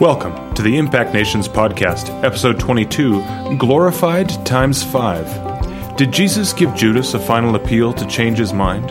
[0.00, 5.96] Welcome to the Impact Nations podcast, episode 22 Glorified times 5.
[5.98, 8.88] Did Jesus give Judas a final appeal to change his mind?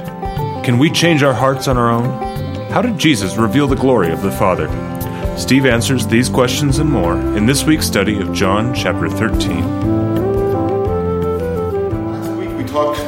[0.64, 2.12] Can we change our hearts on our own?
[2.70, 4.68] How did Jesus reveal the glory of the Father?
[5.36, 9.88] Steve answers these questions and more in this week's study of John chapter 13.
[12.06, 13.00] Last week we talked,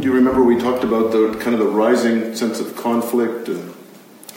[0.00, 3.74] do you remember we talked about the kind of the rising sense of conflict and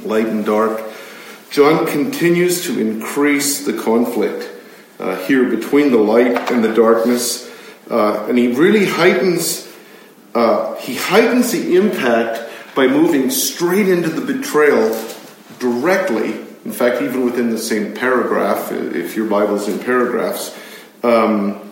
[0.05, 0.84] light and dark.
[1.55, 4.51] John continues to increase the conflict
[4.99, 7.49] uh, here between the light and the darkness,
[7.89, 9.65] uh, and he really heightens
[10.33, 12.41] uh, he heightens the impact
[12.75, 15.01] by moving straight into the betrayal
[15.57, 16.31] directly.
[16.65, 20.53] In fact, even within the same paragraph, if your Bible's in paragraphs,
[21.03, 21.71] um,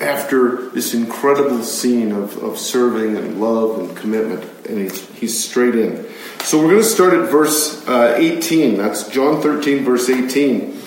[0.00, 5.74] after this incredible scene of, of serving and love and commitment, and he's, he's straight
[5.74, 6.06] in.
[6.40, 8.76] So we're going to start at verse uh, 18.
[8.76, 10.78] That's John 13, verse 18.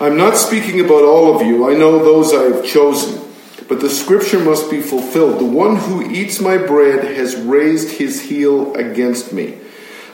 [0.00, 1.70] I'm not speaking about all of you.
[1.70, 3.20] I know those I have chosen.
[3.68, 5.38] But the scripture must be fulfilled.
[5.38, 9.58] The one who eats my bread has raised his heel against me.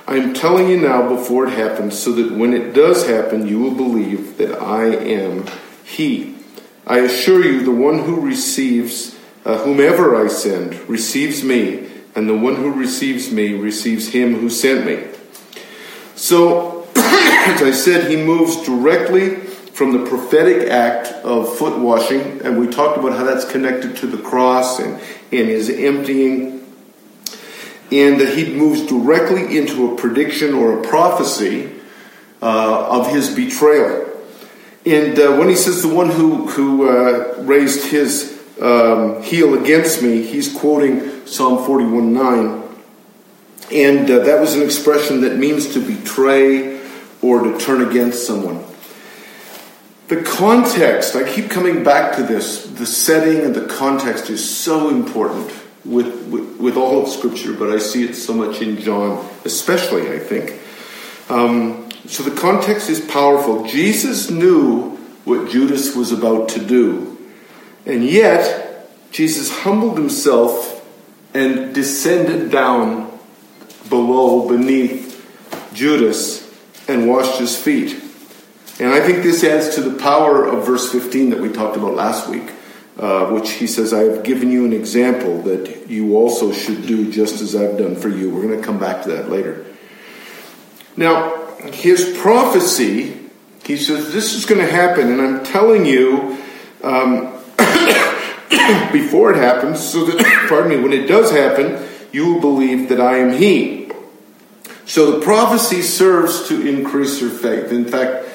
[0.06, 3.58] I am telling you now before it happens, so that when it does happen, you
[3.58, 5.46] will believe that I am
[5.84, 6.35] he.
[6.86, 12.36] I assure you, the one who receives uh, whomever I send receives me and the
[12.36, 15.06] one who receives me receives him who sent me.
[16.14, 22.58] So, as I said, he moves directly from the prophetic act of foot washing, and
[22.58, 24.94] we talked about how that's connected to the cross and,
[25.30, 26.64] and his emptying,
[27.92, 31.70] and that he moves directly into a prediction or a prophecy
[32.40, 34.05] uh, of his betrayal.
[34.86, 40.00] And uh, when he says the one who, who uh, raised his um, heel against
[40.00, 42.62] me, he's quoting Psalm 41 9.
[43.72, 46.80] And uh, that was an expression that means to betray
[47.20, 48.64] or to turn against someone.
[50.06, 54.88] The context, I keep coming back to this, the setting and the context is so
[54.88, 55.52] important
[55.84, 60.12] with, with, with all of Scripture, but I see it so much in John, especially,
[60.12, 60.60] I think.
[61.28, 63.66] Um, so the context is powerful.
[63.66, 67.18] Jesus knew what Judas was about to do,
[67.84, 70.72] and yet Jesus humbled himself
[71.34, 73.18] and descended down
[73.88, 75.14] below, beneath
[75.74, 76.46] Judas,
[76.88, 78.02] and washed his feet.
[78.78, 81.94] And I think this adds to the power of verse 15 that we talked about
[81.94, 82.52] last week,
[82.98, 87.10] uh, which he says, I have given you an example that you also should do
[87.10, 88.30] just as I've done for you.
[88.30, 89.64] We're going to come back to that later.
[90.96, 93.16] Now, his prophecy,
[93.64, 96.38] he says, this is going to happen, and I'm telling you
[96.82, 97.32] um,
[98.92, 103.00] before it happens, so that, pardon me, when it does happen, you will believe that
[103.00, 103.90] I am he.
[104.86, 107.72] So the prophecy serves to increase your faith.
[107.72, 108.28] In fact,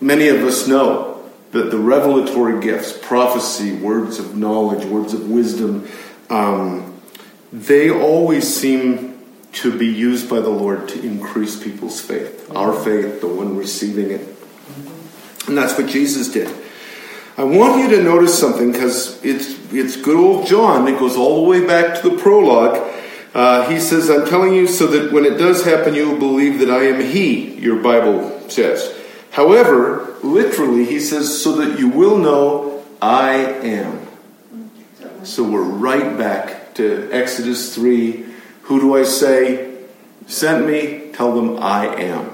[0.00, 5.86] many of us know that the revelatory gifts, prophecy, words of knowledge, words of wisdom,
[6.30, 7.00] um,
[7.52, 9.09] they always seem
[9.52, 12.50] to be used by the Lord to increase people's faith.
[12.54, 14.26] Our faith, the one receiving it.
[15.48, 16.54] And that's what Jesus did.
[17.36, 20.86] I want you to notice something because it's, it's good old John.
[20.86, 22.88] It goes all the way back to the prologue.
[23.32, 26.58] Uh, he says, I'm telling you so that when it does happen, you will believe
[26.58, 28.96] that I am He, your Bible says.
[29.30, 34.06] However, literally, he says, so that you will know I am.
[35.22, 38.26] So we're right back to Exodus 3.
[38.70, 39.78] Who do I say
[40.28, 41.10] sent me?
[41.12, 42.30] Tell them I am.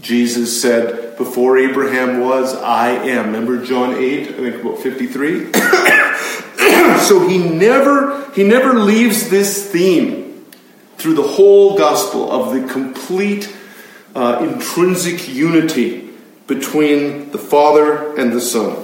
[0.00, 3.26] Jesus said, Before Abraham was, I am.
[3.26, 5.52] Remember John 8, I think about 53?
[7.04, 10.44] so he never he never leaves this theme
[10.96, 13.56] through the whole gospel of the complete
[14.16, 16.10] uh, intrinsic unity
[16.48, 18.76] between the Father and the Son.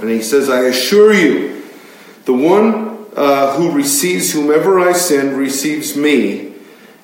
[0.00, 1.64] And he says, I assure you,
[2.26, 6.52] the one uh, who receives whomever I send receives me,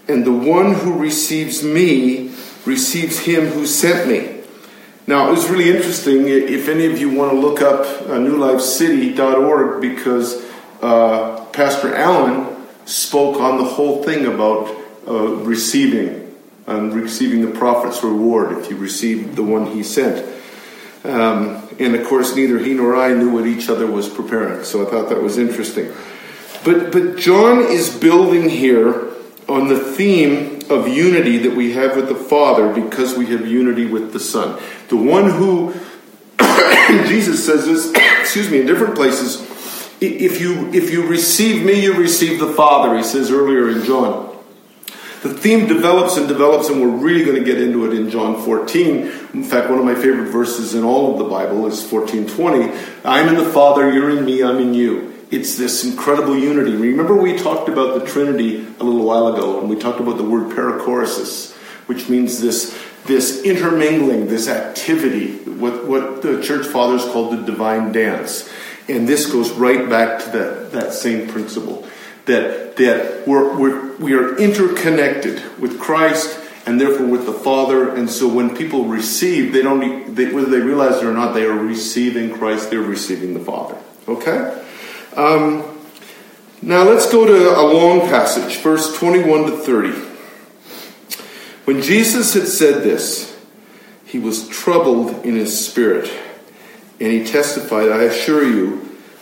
[0.06, 2.32] and the one who receives me
[2.66, 4.42] receives him who sent me.
[5.06, 6.28] Now, it was really interesting.
[6.28, 10.44] If any of you want to look up uh, newlifecity.org, because
[10.80, 12.46] uh, Pastor Allen
[12.84, 14.68] spoke on the whole thing about
[15.08, 16.34] uh, receiving
[16.66, 20.24] and receiving the prophet's reward if you receive the one he sent.
[21.04, 24.86] Um, and of course, neither he nor I knew what each other was preparing, so
[24.86, 25.92] I thought that was interesting.
[26.64, 29.08] But, but John is building here
[29.48, 33.86] on the theme of unity that we have with the Father because we have unity
[33.86, 34.60] with the Son.
[34.88, 35.74] The one who,
[37.08, 39.40] Jesus says this, excuse me, in different places,
[40.00, 44.31] if you, if you receive me, you receive the Father, he says earlier in John.
[45.22, 48.42] The theme develops and develops, and we're really going to get into it in John
[48.42, 48.98] 14.
[49.34, 53.04] In fact, one of my favorite verses in all of the Bible is 14:20.
[53.04, 55.14] I'm in the Father, you're in me, I'm in you.
[55.30, 56.74] It's this incredible unity.
[56.74, 60.24] Remember we talked about the Trinity a little while ago, and we talked about the
[60.24, 61.52] word perichoresis,
[61.86, 67.92] which means this this intermingling, this activity, what, what the church fathers called the divine
[67.92, 68.52] dance.
[68.88, 71.86] And this goes right back to that, that same principle
[72.26, 77.94] that, that we're, we're, we are interconnected with Christ and therefore with the Father.
[77.94, 81.44] And so when people receive, they don't, they, whether they realize it or not, they
[81.44, 83.78] are receiving Christ, they're receiving the Father.
[84.08, 84.64] Okay?
[85.16, 85.68] Um,
[86.62, 89.90] now let's go to a long passage, verse 21 to 30.
[91.64, 93.40] When Jesus had said this,
[94.06, 96.12] he was troubled in his spirit,
[97.00, 98.76] and he testified, I assure you,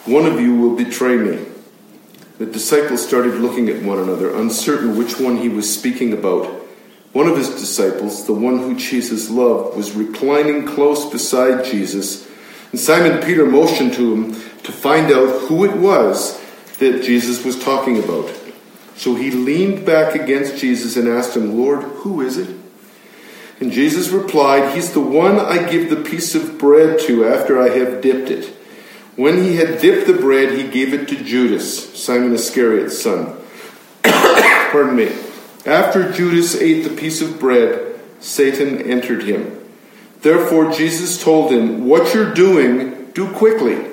[0.04, 1.46] one of you will betray me.
[2.40, 6.46] The disciples started looking at one another, uncertain which one he was speaking about.
[7.12, 12.26] One of his disciples, the one who Jesus loved, was reclining close beside Jesus,
[12.70, 14.32] and Simon Peter motioned to him
[14.62, 16.40] to find out who it was
[16.78, 18.34] that Jesus was talking about.
[18.96, 22.56] So he leaned back against Jesus and asked him, Lord, who is it?
[23.60, 27.68] And Jesus replied, He's the one I give the piece of bread to after I
[27.68, 28.56] have dipped it.
[29.16, 33.36] When he had dipped the bread, he gave it to Judas, Simon Iscariot's son.
[34.02, 35.12] Pardon me.
[35.66, 39.58] After Judas ate the piece of bread, Satan entered him.
[40.22, 43.86] Therefore, Jesus told him, What you're doing, do quickly.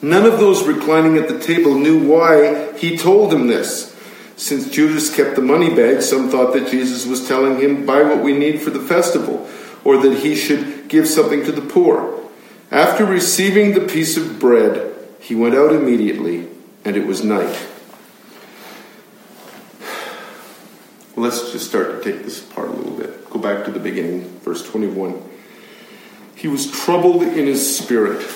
[0.00, 3.96] None of those reclining at the table knew why he told him this.
[4.36, 8.22] Since Judas kept the money bag, some thought that Jesus was telling him, Buy what
[8.22, 9.48] we need for the festival,
[9.84, 12.20] or that he should give something to the poor.
[12.72, 16.48] After receiving the piece of bread, he went out immediately,
[16.86, 17.68] and it was night.
[21.14, 23.28] Let's just start to take this apart a little bit.
[23.28, 25.22] Go back to the beginning, verse 21.
[26.34, 28.26] He was troubled in his spirit.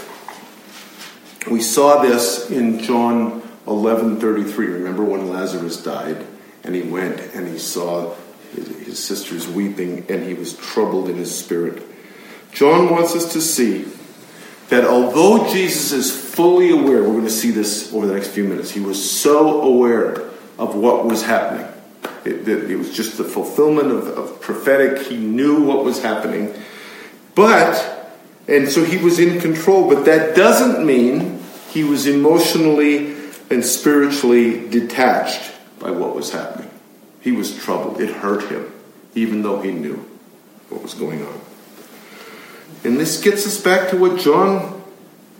[1.50, 4.66] We saw this in John 11:33.
[4.66, 6.26] Remember when Lazarus died
[6.62, 8.14] and he went and he saw
[8.54, 11.82] his, his sisters weeping and he was troubled in his spirit.
[12.52, 13.86] John wants us to see
[14.68, 18.44] that although Jesus is fully aware, we're going to see this over the next few
[18.44, 20.22] minutes, he was so aware
[20.58, 21.66] of what was happening.
[22.24, 26.54] It, it, it was just the fulfillment of, of prophetic, he knew what was happening.
[27.34, 28.12] But,
[28.48, 31.40] and so he was in control, but that doesn't mean
[31.70, 33.14] he was emotionally
[33.50, 36.70] and spiritually detached by what was happening.
[37.20, 38.00] He was troubled.
[38.00, 38.72] It hurt him,
[39.14, 39.96] even though he knew
[40.68, 41.40] what was going on.
[42.84, 44.82] And this gets us back to what John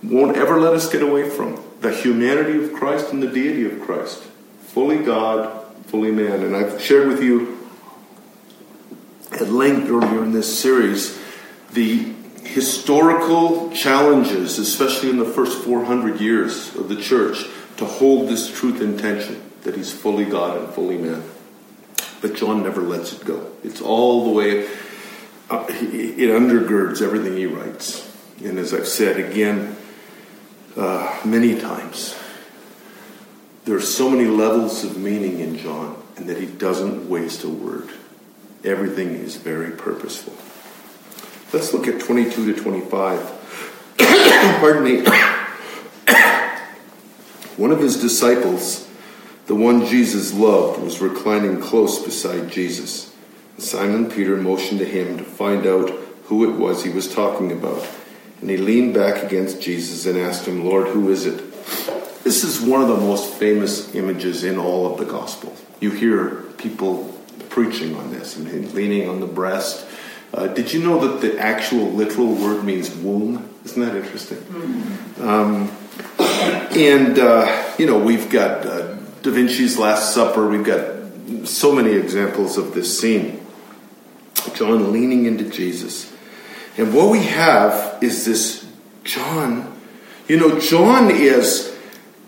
[0.03, 3.81] won't ever let us get away from the humanity of Christ and the deity of
[3.83, 4.23] Christ.
[4.69, 6.43] Fully God, fully man.
[6.43, 7.69] And I've shared with you
[9.33, 11.21] at length earlier in this series
[11.73, 17.45] the historical challenges, especially in the first 400 years of the church,
[17.77, 21.23] to hold this truth in tension that he's fully God and fully man.
[22.23, 23.51] But John never lets it go.
[23.63, 24.69] It's all the way,
[25.49, 28.13] uh, it undergirds everything he writes.
[28.45, 29.77] And as I've said again
[30.77, 32.17] uh, many times,
[33.65, 37.49] there are so many levels of meaning in John, and that he doesn't waste a
[37.49, 37.91] word.
[38.65, 40.35] Everything is very purposeful.
[41.53, 43.97] Let's look at 22 to 25.
[44.61, 45.03] Pardon me.
[47.57, 48.87] One of his disciples,
[49.47, 53.16] the one Jesus loved, was reclining close beside Jesus.
[53.59, 55.91] Simon Peter motioned to him to find out
[56.25, 57.87] who it was he was talking about.
[58.41, 61.39] And he leaned back against Jesus and asked him, Lord, who is it?
[62.23, 65.57] This is one of the most famous images in all of the gospel.
[65.81, 67.15] You hear people
[67.49, 69.87] preaching on this and leaning on the breast.
[70.35, 73.49] Uh, did you know that the actual literal word means womb?
[73.65, 74.39] Isn't that interesting?
[74.39, 75.27] Mm-hmm.
[75.27, 75.71] Um,
[76.77, 81.93] and, uh, you know, we've got uh, Da Vinci's Last Supper, we've got so many
[81.93, 83.46] examples of this scene.
[84.57, 86.13] John leaning into Jesus.
[86.77, 88.67] And what we have is this
[89.05, 89.73] John.
[90.29, 91.77] You know, John is,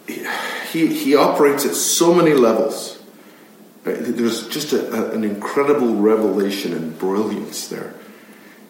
[0.06, 3.02] he, he operates at so many levels.
[3.82, 7.94] There's just a, a, an incredible revelation and brilliance there.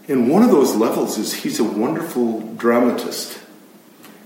[0.06, 3.38] And one of those levels is he's a wonderful dramatist.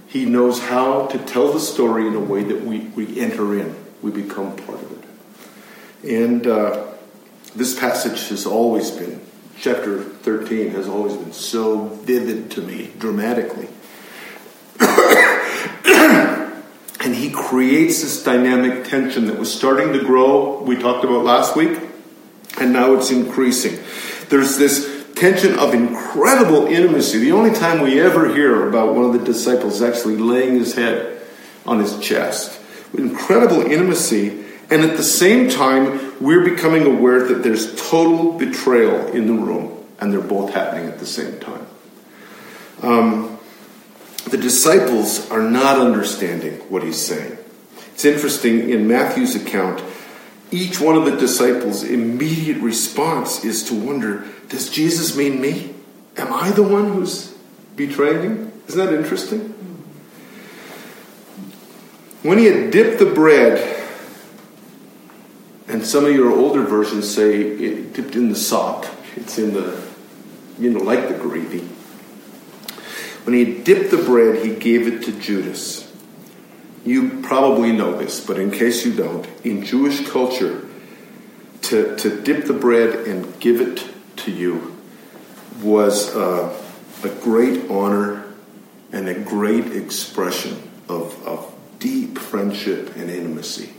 [0.06, 3.74] He knows how to tell the story in a way that we, we enter in,
[4.02, 6.10] we become part of it.
[6.22, 6.91] And uh,
[7.54, 9.21] this passage has always been,
[9.59, 13.68] chapter 13 has always been so vivid to me, dramatically.
[17.00, 21.56] and he creates this dynamic tension that was starting to grow, we talked about last
[21.56, 21.78] week,
[22.59, 23.78] and now it's increasing.
[24.28, 27.18] There's this tension of incredible intimacy.
[27.18, 31.23] The only time we ever hear about one of the disciples actually laying his head
[31.66, 32.61] on his chest.
[32.94, 34.44] Incredible intimacy.
[34.73, 39.85] And at the same time, we're becoming aware that there's total betrayal in the room,
[40.00, 41.67] and they're both happening at the same time.
[42.81, 43.38] Um,
[44.31, 47.37] the disciples are not understanding what he's saying.
[47.93, 49.85] It's interesting in Matthew's account,
[50.50, 55.75] each one of the disciples' immediate response is to wonder Does Jesus mean me?
[56.17, 57.37] Am I the one who's
[57.76, 58.52] betraying him?
[58.69, 59.41] Isn't that interesting?
[62.23, 63.81] When he had dipped the bread,
[65.73, 68.85] and some of your older versions say it dipped in the sop,
[69.17, 69.83] it's in the,
[70.59, 71.61] you know, like the gravy.
[73.25, 75.91] When he dipped the bread, he gave it to Judas.
[76.85, 80.69] You probably know this, but in case you don't, in Jewish culture,
[81.62, 83.83] to, to dip the bread and give it
[84.17, 84.76] to you
[85.62, 86.55] was uh,
[87.02, 88.25] a great honor
[88.93, 93.73] and a great expression of, of deep friendship and intimacy.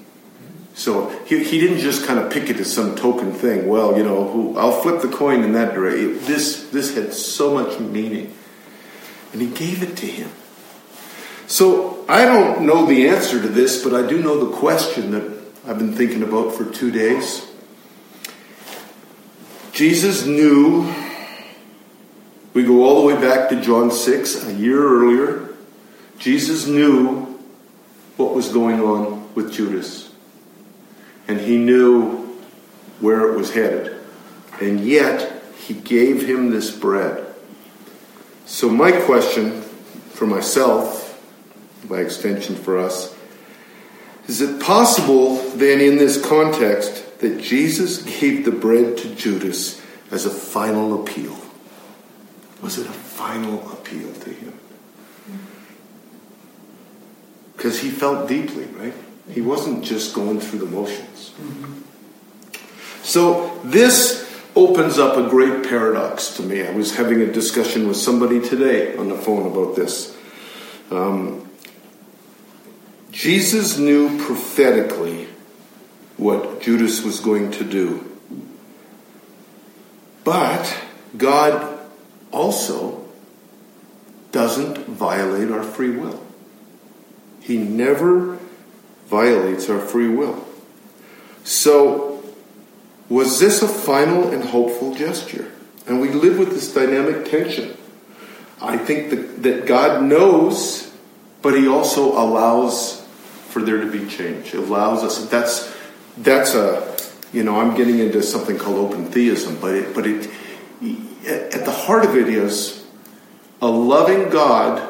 [0.76, 3.68] So he, he didn't just kind of pick it as some token thing.
[3.68, 6.20] Well, you know, who, I'll flip the coin in that direction.
[6.26, 8.34] This, this had so much meaning
[9.34, 10.32] and he gave it to him.
[11.48, 15.24] So I don't know the answer to this, but I do know the question that
[15.68, 17.46] I've been thinking about for two days.
[19.74, 20.94] Jesus knew,
[22.54, 25.50] we go all the way back to John 6, a year earlier.
[26.20, 27.40] Jesus knew
[28.18, 30.13] what was going on with Judas.
[31.28, 32.38] And he knew
[33.00, 34.00] where it was headed.
[34.62, 37.26] And yet, he gave him this bread.
[38.46, 39.62] So, my question
[40.12, 41.20] for myself,
[41.88, 43.16] by extension for us,
[44.28, 50.26] is it possible then in this context that Jesus gave the bread to Judas as
[50.26, 51.38] a final appeal?
[52.62, 54.60] Was it a final appeal to him?
[57.56, 58.94] Because he felt deeply, right?
[59.30, 61.34] He wasn't just going through the motions.
[63.04, 64.24] So, this
[64.56, 66.66] opens up a great paradox to me.
[66.66, 70.16] I was having a discussion with somebody today on the phone about this.
[70.92, 71.50] Um,
[73.12, 75.28] Jesus knew prophetically
[76.18, 78.10] what Judas was going to do.
[80.24, 80.78] But
[81.18, 81.80] God
[82.32, 83.06] also
[84.32, 86.26] doesn't violate our free will.
[87.42, 88.40] He never
[89.14, 90.44] violates our free will.
[91.44, 92.24] So
[93.10, 95.52] was this a final and hopeful gesture?
[95.86, 97.78] And we live with this dynamic tension.
[98.60, 100.92] I think that, that God knows,
[101.44, 103.06] but He also allows
[103.50, 104.56] for there to be change.
[104.56, 105.30] It allows us.
[105.30, 105.72] That's
[106.18, 106.96] that's a
[107.32, 110.30] you know I'm getting into something called open theism, but it but it
[111.28, 112.84] at the heart of it is
[113.62, 114.90] a loving God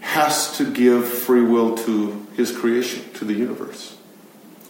[0.00, 3.96] has to give free will to His creation, to the universe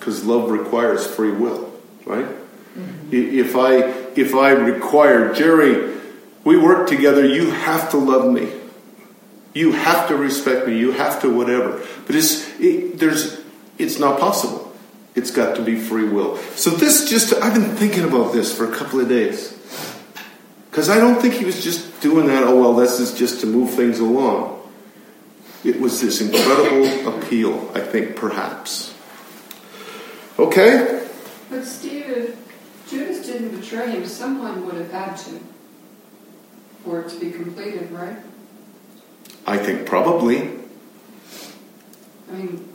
[0.06, 1.72] because love requires free will,
[2.04, 2.26] right?
[2.26, 3.08] Mm-hmm.
[3.12, 3.74] If I
[4.14, 5.96] if I require Jerry,
[6.44, 7.26] we work together.
[7.26, 8.52] You have to love me.
[9.52, 10.78] You have to respect me.
[10.78, 11.84] You have to whatever.
[12.06, 13.40] But it's it, there's
[13.78, 14.72] it's not possible.
[15.16, 16.36] It's got to be free will.
[16.54, 19.58] So this just I've been thinking about this for a couple of days
[20.70, 22.44] because I don't think he was just doing that.
[22.44, 24.55] Oh well, this is just to move things along.
[25.66, 27.72] It was this incredible appeal.
[27.74, 28.94] I think perhaps.
[30.38, 31.04] Okay?
[31.50, 35.40] But Steve, if Judas didn't betray him, someone would have had to
[36.84, 38.16] for it to be completed, right?
[39.44, 40.50] I think probably.
[42.30, 42.72] I mean,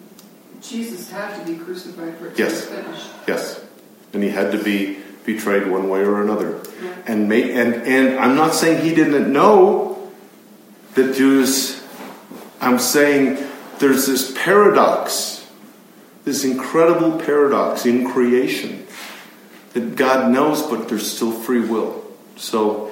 [0.61, 2.65] Jesus had to be crucified for it yes.
[2.65, 3.07] to be finished.
[3.25, 3.63] Yes.
[4.11, 6.61] And he had to be betrayed one way or another.
[6.83, 6.93] Yeah.
[7.07, 10.11] And, may, and and I'm not saying he didn't know
[10.95, 11.80] that Judas
[12.61, 13.45] I'm saying
[13.79, 15.41] there's this paradox
[16.23, 18.85] this incredible paradox in creation
[19.73, 22.03] that God knows, but there's still free will.
[22.35, 22.91] So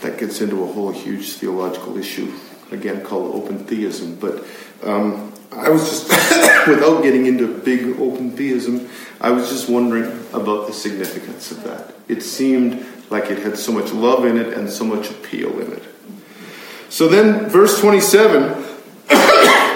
[0.00, 2.32] that gets into a whole huge theological issue,
[2.70, 4.16] again called open theism.
[4.16, 4.44] But
[4.82, 6.08] um, I was just,
[6.68, 8.88] without getting into big open theism,
[9.20, 11.94] I was just wondering about the significance of that.
[12.08, 15.72] It seemed like it had so much love in it and so much appeal in
[15.72, 15.82] it.
[16.96, 18.64] So then, verse 27,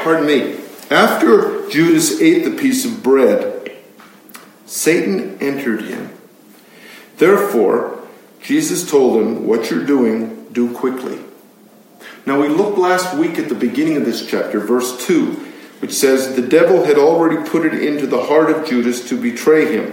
[0.02, 0.56] pardon me,
[0.88, 3.76] after Judas ate the piece of bread,
[4.64, 6.08] Satan entered him.
[7.18, 8.08] Therefore,
[8.40, 11.18] Jesus told him, What you're doing, do quickly.
[12.24, 15.26] Now, we looked last week at the beginning of this chapter, verse 2,
[15.80, 19.70] which says, The devil had already put it into the heart of Judas to betray
[19.70, 19.92] him.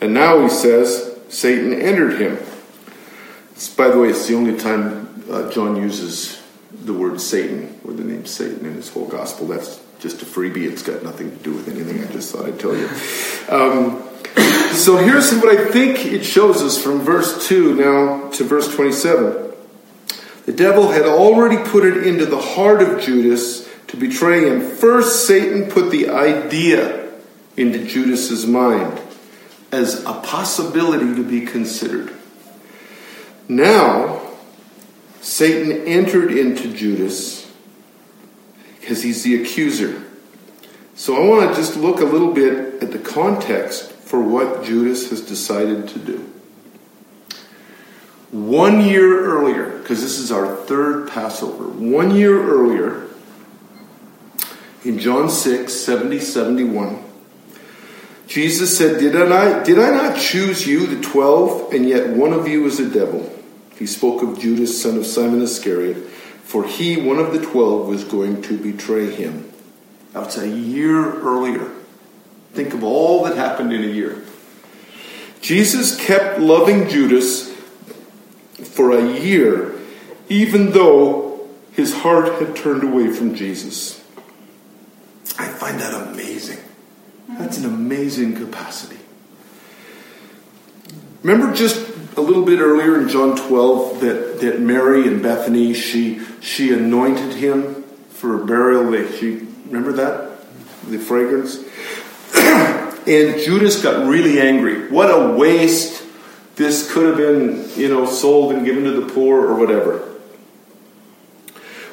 [0.00, 2.38] And now he says, Satan entered him.
[3.52, 6.35] It's, by the way, it's the only time uh, John uses
[6.84, 9.46] the word Satan or the name Satan in his whole gospel.
[9.46, 10.70] That's just a freebie.
[10.70, 12.02] It's got nothing to do with anything.
[12.02, 12.88] I just thought I'd tell you.
[13.48, 14.02] Um,
[14.74, 19.52] so here's what I think it shows us from verse 2 now to verse 27.
[20.44, 24.60] The devil had already put it into the heart of Judas to betray him.
[24.60, 27.10] First, Satan put the idea
[27.56, 29.00] into Judas's mind
[29.72, 32.12] as a possibility to be considered.
[33.48, 34.25] Now,
[35.26, 37.50] Satan entered into Judas
[38.78, 40.04] because he's the accuser.
[40.94, 45.10] So I want to just look a little bit at the context for what Judas
[45.10, 46.32] has decided to do.
[48.30, 53.08] One year earlier, because this is our third Passover, one year earlier,
[54.84, 57.04] in John 6, 70, 71,
[58.28, 62.32] Jesus said, did I, not, did I not choose you, the twelve, and yet one
[62.32, 63.35] of you is a devil?
[63.78, 65.96] He spoke of Judas, son of Simon Iscariot,
[66.42, 69.52] for he, one of the twelve, was going to betray him.
[70.12, 71.70] That's a year earlier.
[72.52, 74.22] Think of all that happened in a year.
[75.42, 77.52] Jesus kept loving Judas
[78.64, 79.74] for a year,
[80.28, 84.02] even though his heart had turned away from Jesus.
[85.38, 86.58] I find that amazing.
[87.28, 88.96] That's an amazing capacity.
[91.22, 96.20] Remember just a little bit earlier in John 12 that, that Mary and Bethany, she,
[96.40, 98.90] she anointed him for burial.
[99.12, 100.40] She, remember that?
[100.88, 101.58] The fragrance?
[102.34, 104.88] and Judas got really angry.
[104.88, 106.04] What a waste.
[106.56, 110.02] This could have been, you know, sold and given to the poor or whatever.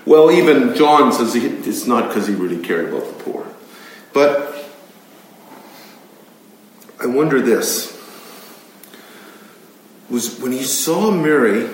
[0.05, 3.45] Well, even John says he, it's not because he really cared about the poor.
[4.13, 4.71] But
[7.01, 7.92] I wonder this
[10.13, 11.65] was when he saw Mary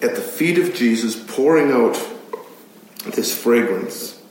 [0.00, 2.00] at the feet of Jesus pouring out
[3.06, 4.22] this fragrance.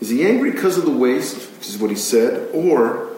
[0.00, 3.16] Is he angry because of the waste, which is what he said, or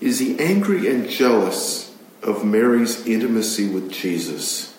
[0.00, 4.76] is he angry and jealous of Mary's intimacy with Jesus?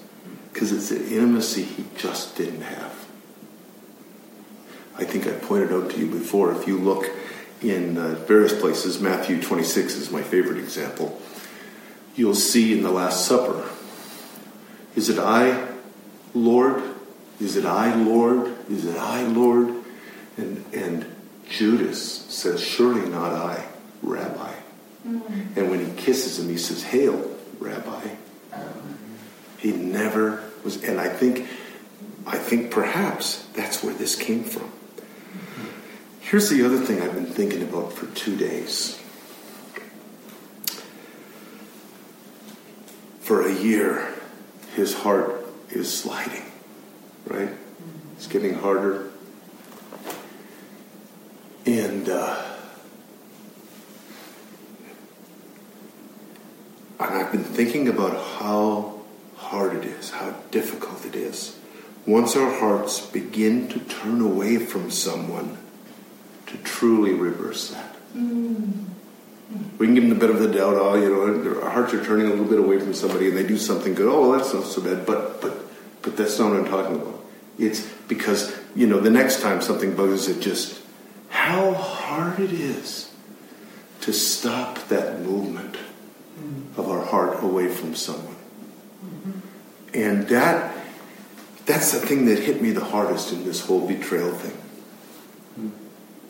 [0.51, 3.07] Because it's an intimacy he just didn't have.
[4.97, 7.09] I think I pointed out to you before, if you look
[7.61, 11.21] in uh, various places, Matthew 26 is my favorite example,
[12.15, 13.69] you'll see in the Last Supper,
[14.95, 15.67] is it I,
[16.33, 16.83] Lord?
[17.39, 18.55] Is it I, Lord?
[18.69, 19.83] Is it I, Lord?
[20.37, 21.05] And, and
[21.49, 23.65] Judas says, Surely not I,
[24.01, 24.53] Rabbi.
[25.07, 25.59] Mm-hmm.
[25.59, 28.07] And when he kisses him, he says, Hail, Rabbi.
[29.57, 31.47] He never was, and I think,
[32.27, 34.69] I think perhaps that's where this came from.
[36.19, 39.01] Here's the other thing I've been thinking about for two days.
[43.23, 44.13] For a year,
[44.75, 46.43] his heart is sliding,
[47.25, 47.49] right?
[48.17, 49.11] It's getting harder.
[51.65, 52.43] And, uh,
[56.99, 58.99] and I've been thinking about how
[59.37, 61.57] hard it is, how difficult it is.
[62.05, 65.57] Once our hearts begin to turn away from someone,
[66.47, 67.95] to truly reverse that.
[68.13, 68.92] Mm.
[69.77, 70.75] We can give them the benefit of the doubt.
[70.75, 73.45] Oh, you know, our hearts are turning a little bit away from somebody, and they
[73.45, 74.07] do something good.
[74.07, 75.05] Oh, well, that's not so bad.
[75.05, 75.53] But, but,
[76.01, 77.23] but that's not what I'm talking about.
[77.59, 80.81] It's because you know the next time something bugs it, just
[81.29, 83.11] how hard it is
[84.01, 85.77] to stop that movement
[86.39, 86.77] mm.
[86.77, 88.35] of our heart away from someone,
[89.05, 89.31] mm-hmm.
[89.93, 90.75] and that
[91.67, 94.57] that's the thing that hit me the hardest in this whole betrayal thing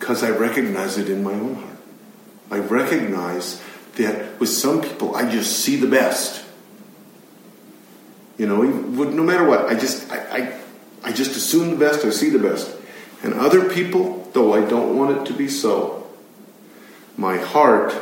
[0.03, 1.72] because I recognize it in my own heart.
[2.51, 3.61] I recognize
[3.95, 6.43] that with some people, I just see the best.
[8.37, 10.59] You know, no matter what, I just I, I,
[11.03, 12.03] I just assume the best.
[12.03, 12.75] I see the best,
[13.21, 16.07] and other people, though I don't want it to be so,
[17.15, 17.95] my heart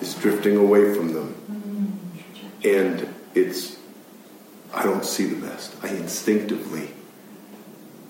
[0.00, 2.10] is drifting away from them,
[2.64, 3.76] and it's
[4.72, 5.72] I don't see the best.
[5.82, 6.90] I instinctively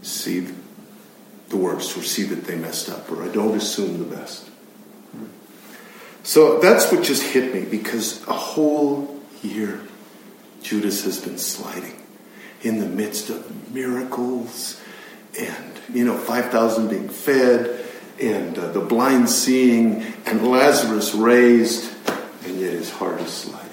[0.00, 0.48] see
[1.50, 4.50] the worst or see that they messed up or I don't assume the best.
[6.24, 9.78] So that's what just hit me because a whole year
[10.62, 12.02] Judas has been sliding
[12.62, 14.80] in the midst of miracles
[15.38, 17.84] and, you know, 5,000 being fed
[18.18, 21.92] and uh, the blind seeing and Lazarus raised,
[22.46, 23.68] and yet his heart is sliding.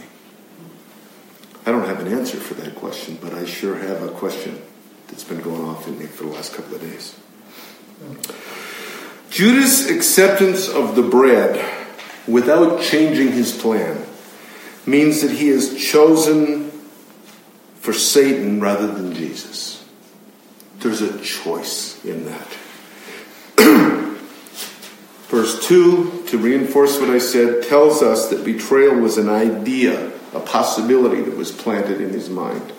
[1.66, 4.62] I don't have an answer for that question, but I sure have a question
[5.08, 7.18] that's been going off in me for the last couple of days.
[9.30, 11.81] Judas' acceptance of the bread
[12.28, 14.06] without changing his plan
[14.86, 16.72] means that he is chosen
[17.76, 19.86] for Satan rather than Jesus.
[20.80, 22.48] There's a choice in that.
[25.28, 30.40] Verse 2, to reinforce what I said, tells us that betrayal was an idea, a
[30.40, 32.74] possibility that was planted in his mind.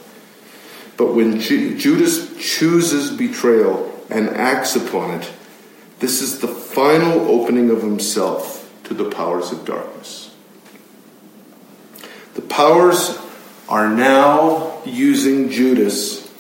[0.97, 5.33] But when Ju- Judas chooses betrayal and acts upon it,
[6.01, 8.62] this is the final opening of himself
[8.93, 10.35] to the powers of darkness.
[12.35, 13.19] The powers
[13.69, 16.31] are now using Judas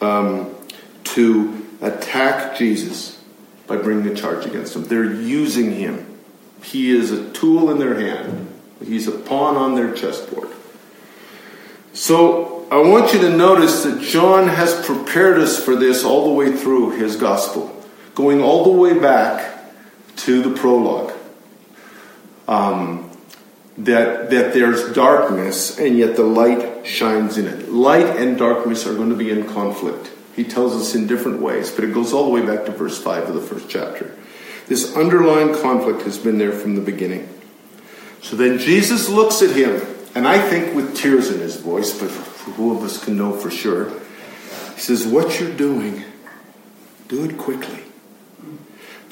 [0.00, 0.54] um,
[1.04, 3.20] to attack Jesus
[3.66, 4.84] by bringing a charge against him.
[4.84, 6.18] They're using him.
[6.62, 8.52] He is a tool in their hand,
[8.84, 10.48] he's a pawn on their chessboard.
[11.92, 16.34] So I want you to notice that John has prepared us for this all the
[16.34, 17.84] way through his gospel,
[18.14, 19.53] going all the way back
[20.16, 21.12] to the prologue.
[22.46, 23.10] Um,
[23.78, 27.70] that, that there's darkness and yet the light shines in it.
[27.70, 30.10] Light and darkness are going to be in conflict.
[30.36, 33.00] He tells us in different ways, but it goes all the way back to verse
[33.00, 34.14] 5 of the first chapter.
[34.66, 37.28] This underlying conflict has been there from the beginning.
[38.22, 39.82] So then Jesus looks at him,
[40.14, 43.50] and I think with tears in his voice, but who of us can know for
[43.50, 43.90] sure?
[44.74, 46.02] He says, What you're doing,
[47.08, 47.80] do it quickly.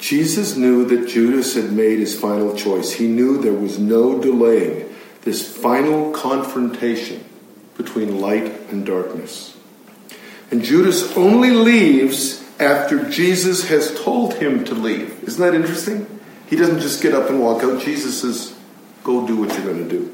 [0.03, 2.91] Jesus knew that Judas had made his final choice.
[2.91, 7.23] He knew there was no delaying this final confrontation
[7.77, 9.55] between light and darkness.
[10.51, 15.23] And Judas only leaves after Jesus has told him to leave.
[15.23, 16.19] Isn't that interesting?
[16.47, 17.81] He doesn't just get up and walk out.
[17.81, 18.53] Jesus says,
[19.05, 20.13] Go do what you're going to do.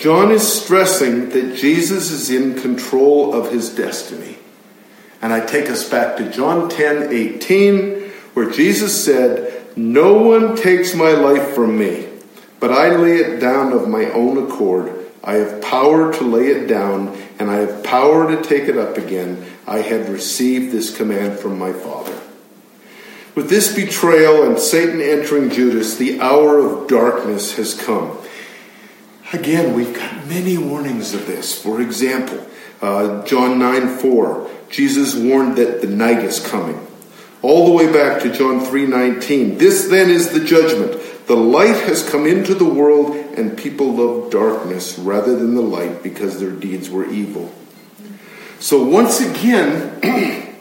[0.00, 4.38] John is stressing that Jesus is in control of his destiny.
[5.22, 7.99] And I take us back to John 10 18
[8.34, 12.08] where Jesus said, No one takes my life from me,
[12.58, 14.96] but I lay it down of my own accord.
[15.22, 18.96] I have power to lay it down, and I have power to take it up
[18.96, 19.44] again.
[19.66, 22.18] I have received this command from my Father.
[23.34, 28.16] With this betrayal and Satan entering Judas, the hour of darkness has come.
[29.32, 31.60] Again, we've got many warnings of this.
[31.60, 32.44] For example,
[32.82, 36.86] uh, John 9 4, Jesus warned that the night is coming
[37.42, 39.58] all the way back to John 3:19.
[39.58, 41.00] This then is the judgment.
[41.26, 46.02] The light has come into the world and people love darkness rather than the light
[46.02, 47.50] because their deeds were evil.
[48.58, 50.00] So once again,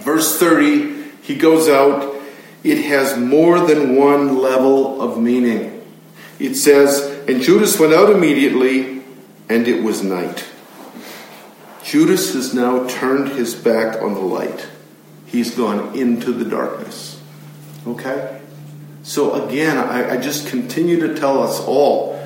[0.00, 2.14] verse 30, he goes out,
[2.62, 5.82] it has more than one level of meaning.
[6.38, 9.02] It says, and Judas went out immediately
[9.48, 10.44] and it was night.
[11.82, 14.66] Judas has now turned his back on the light
[15.30, 17.20] he's gone into the darkness.
[17.86, 18.40] Okay?
[19.02, 22.20] So again, I, I, just continue to tell us all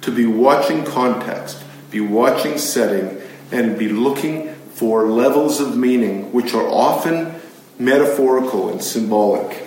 [0.00, 3.20] to be watching context, be watching setting,
[3.52, 7.34] and be looking for levels of meaning which are often
[7.78, 9.66] metaphorical and symbolic.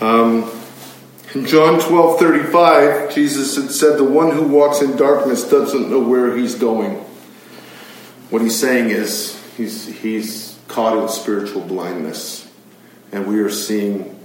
[0.00, 0.50] Um,
[1.34, 6.00] in John 12 35, Jesus had said, The one who walks in darkness doesn't know
[6.00, 6.96] where he's going.
[8.30, 12.48] What he's saying is, he's, he's caught in spiritual blindness.
[13.12, 14.18] And we are seeing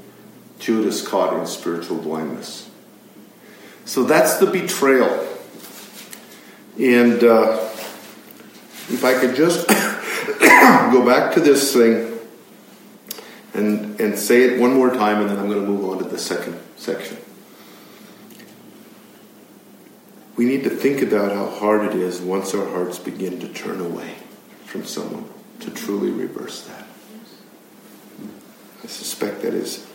[0.60, 2.70] Judas caught in spiritual blindness.
[3.86, 5.28] So that's the betrayal.
[6.80, 7.70] And uh,
[8.90, 9.68] if I could just
[10.40, 12.20] go back to this thing
[13.54, 16.04] and, and say it one more time, and then I'm going to move on to
[16.04, 17.18] the second section.
[20.36, 23.80] We need to think about how hard it is once our hearts begin to turn
[23.80, 24.16] away
[24.66, 25.30] from someone
[25.62, 26.86] to truly reverse that.
[28.84, 29.86] I suspect that is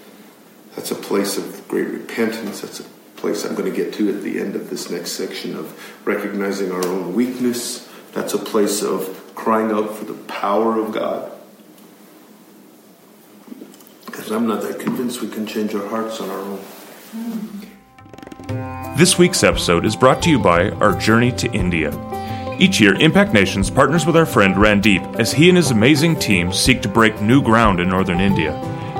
[0.74, 2.60] that's a place of great repentance.
[2.60, 2.84] That's a
[3.16, 6.72] place I'm going to get to at the end of this next section of recognizing
[6.72, 7.88] our own weakness.
[8.12, 11.30] That's a place of crying out for the power of God.
[14.06, 16.60] Because I'm not that convinced we can change our hearts on our own.
[18.96, 21.90] This week's episode is brought to you by our journey to India.
[22.60, 26.52] Each year, Impact Nations partners with our friend Randeep as he and his amazing team
[26.52, 28.52] seek to break new ground in northern India.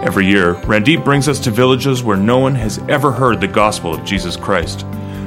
[0.03, 3.93] Every year, Randeep brings us to villages where no one has ever heard the gospel
[3.93, 4.87] of Jesus Christ.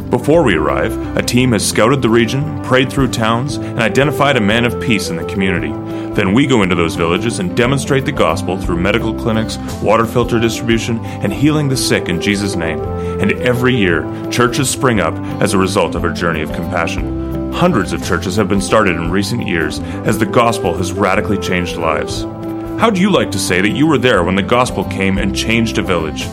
[0.09, 4.41] Before we arrive, a team has scouted the region, prayed through towns, and identified a
[4.41, 5.71] man of peace in the community.
[6.15, 10.39] Then we go into those villages and demonstrate the gospel through medical clinics, water filter
[10.39, 12.79] distribution, and healing the sick in Jesus' name.
[13.19, 17.32] And every year, churches spring up as a result of our journey of compassion.
[17.53, 21.77] Hundreds of churches have been started in recent years as the gospel has radically changed
[21.77, 22.23] lives.
[22.81, 25.77] How'd you like to say that you were there when the gospel came and changed
[25.77, 26.27] a village?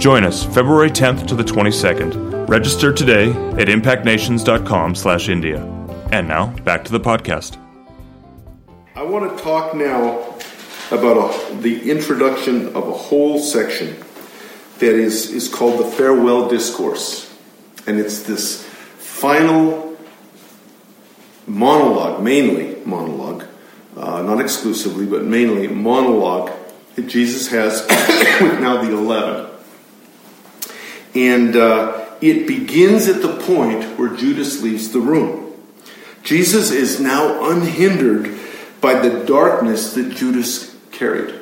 [0.00, 2.48] Join us February 10th to the 22nd.
[2.48, 5.58] Register today at impactnations.com/india.
[6.12, 7.58] And now, back to the podcast.
[8.94, 10.20] I want to talk now
[10.90, 13.96] about a, the introduction of a whole section
[14.78, 17.28] that is, is called the Farewell Discourse.
[17.86, 19.89] And it's this final
[21.50, 23.44] monologue, mainly monologue,
[23.96, 26.50] uh, not exclusively, but mainly monologue
[26.94, 27.86] that Jesus has
[28.40, 29.50] with now the eleven.
[31.14, 35.52] And uh, it begins at the point where Judas leaves the room.
[36.22, 38.38] Jesus is now unhindered
[38.80, 41.34] by the darkness that Judas carried.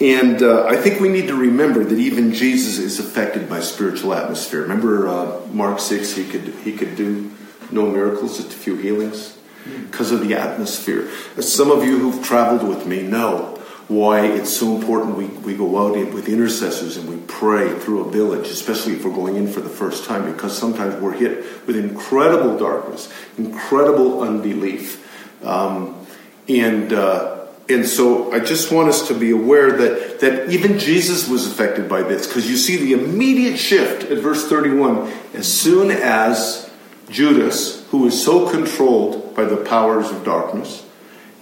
[0.00, 4.14] And uh, I think we need to remember that even Jesus is affected by spiritual
[4.14, 4.62] atmosphere.
[4.62, 7.30] Remember uh, Mark 6, he could, he could do
[7.72, 11.08] no miracles, just a few healings because of the atmosphere.
[11.36, 13.56] As some of you who've traveled with me know
[13.88, 18.10] why it's so important we, we go out with intercessors and we pray through a
[18.10, 21.76] village, especially if we're going in for the first time, because sometimes we're hit with
[21.76, 25.06] incredible darkness, incredible unbelief.
[25.44, 26.06] Um,
[26.48, 31.28] and uh, and so I just want us to be aware that, that even Jesus
[31.28, 35.12] was affected by this, because you see the immediate shift at verse 31.
[35.34, 36.69] As soon as
[37.10, 40.86] Judas, who is so controlled by the powers of darkness,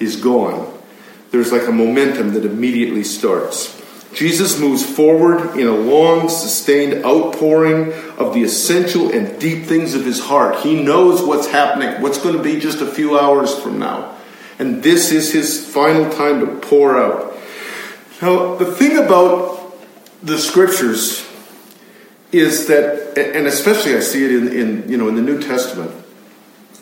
[0.00, 0.72] is gone,
[1.30, 3.76] there's like a momentum that immediately starts.
[4.14, 10.04] Jesus moves forward in a long, sustained outpouring of the essential and deep things of
[10.04, 10.60] his heart.
[10.60, 14.16] He knows what's happening, what's going to be just a few hours from now.
[14.58, 17.36] And this is his final time to pour out.
[18.22, 19.76] Now, the thing about
[20.22, 21.27] the scriptures
[22.32, 25.90] is that, and especially I see it in, in you know in the New Testament,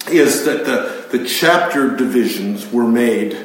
[0.08, 3.36] is that the, the chapter divisions were made,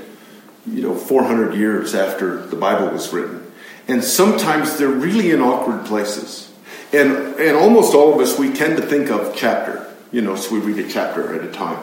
[0.67, 3.51] you know, 400 years after the Bible was written.
[3.87, 6.51] And sometimes they're really in awkward places.
[6.93, 10.53] And, and almost all of us, we tend to think of chapter, you know, so
[10.53, 11.79] we read a chapter at a time.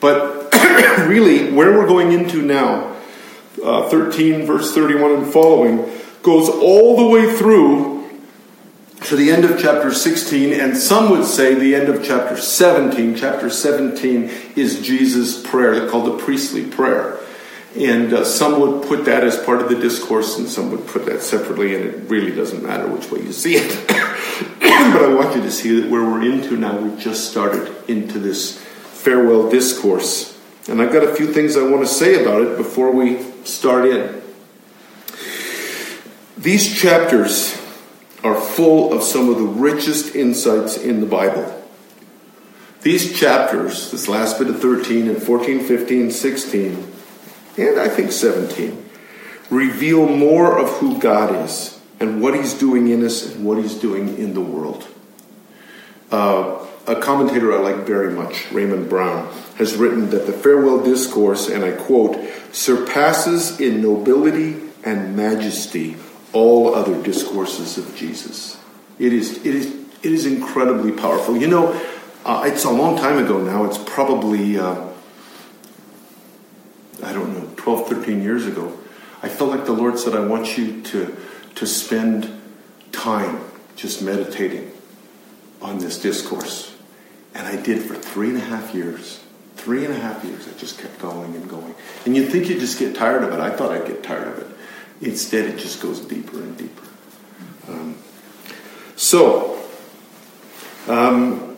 [0.00, 0.52] But
[1.08, 2.96] really, where we're going into now,
[3.64, 5.90] uh, 13, verse 31 and following,
[6.22, 7.97] goes all the way through
[9.08, 13.16] to the end of chapter 16, and some would say the end of chapter 17.
[13.16, 17.18] Chapter 17 is Jesus' prayer, called the priestly prayer.
[17.74, 21.06] And uh, some would put that as part of the discourse, and some would put
[21.06, 23.88] that separately, and it really doesn't matter which way you see it.
[24.60, 28.18] but I want you to see that where we're into now, we've just started into
[28.18, 30.38] this farewell discourse.
[30.68, 33.86] And I've got a few things I want to say about it before we start
[33.86, 34.20] in.
[36.36, 37.58] These chapters
[38.24, 41.54] are full of some of the richest insights in the Bible.
[42.82, 46.92] These chapters, this last bit of 13 and 14, 15, 16,
[47.56, 48.88] and I think 17,
[49.50, 53.74] reveal more of who God is and what He's doing in us and what He's
[53.74, 54.86] doing in the world.
[56.10, 61.48] Uh, a commentator I like very much, Raymond Brown, has written that the farewell discourse,
[61.48, 62.16] and I quote,
[62.52, 65.96] surpasses in nobility and majesty
[66.32, 68.58] all other discourses of Jesus.
[68.98, 69.66] It is, it is,
[70.02, 71.36] it is incredibly powerful.
[71.36, 71.80] You know,
[72.24, 73.64] uh, it's a long time ago now.
[73.64, 74.84] It's probably, uh,
[77.02, 78.76] I don't know, 12, 13 years ago.
[79.22, 81.16] I felt like the Lord said, I want you to,
[81.56, 82.40] to spend
[82.92, 83.40] time
[83.76, 84.72] just meditating
[85.62, 86.74] on this discourse.
[87.34, 89.24] And I did for three and a half years.
[89.56, 90.48] Three and a half years.
[90.48, 91.74] I just kept going and going.
[92.04, 93.40] And you'd think you'd just get tired of it.
[93.40, 94.57] I thought I'd get tired of it.
[95.00, 96.86] Instead, it just goes deeper and deeper.
[97.68, 97.96] Um,
[98.96, 99.58] so,
[100.88, 101.56] um,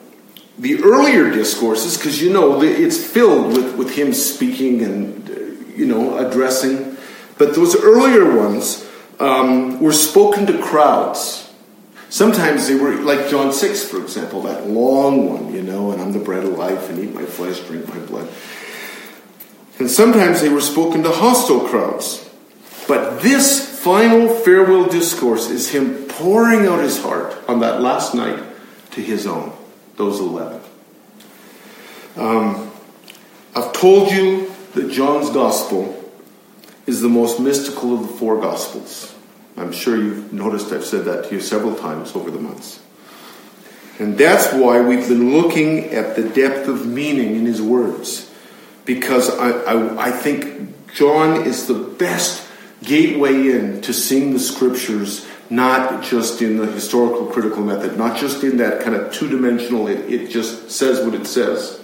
[0.58, 5.34] the earlier discourses, because you know it's filled with, with him speaking and uh,
[5.74, 6.96] you know addressing,
[7.38, 8.86] but those earlier ones
[9.18, 11.50] um, were spoken to crowds.
[12.10, 16.12] Sometimes they were like John 6, for example, that long one, you know, and I'm
[16.12, 18.28] the bread of life and eat my flesh, drink my blood.
[19.78, 22.29] And sometimes they were spoken to hostile crowds.
[22.90, 28.42] But this final farewell discourse is him pouring out his heart on that last night
[28.90, 29.56] to his own,
[29.94, 30.60] those 11.
[32.16, 32.72] Um,
[33.54, 36.12] I've told you that John's gospel
[36.88, 39.14] is the most mystical of the four gospels.
[39.56, 42.82] I'm sure you've noticed I've said that to you several times over the months.
[44.00, 48.28] And that's why we've been looking at the depth of meaning in his words.
[48.84, 52.48] Because I, I, I think John is the best
[52.82, 58.42] gateway in to seeing the scriptures, not just in the historical critical method, not just
[58.42, 61.80] in that kind of two dimensional, it, it just says what it says,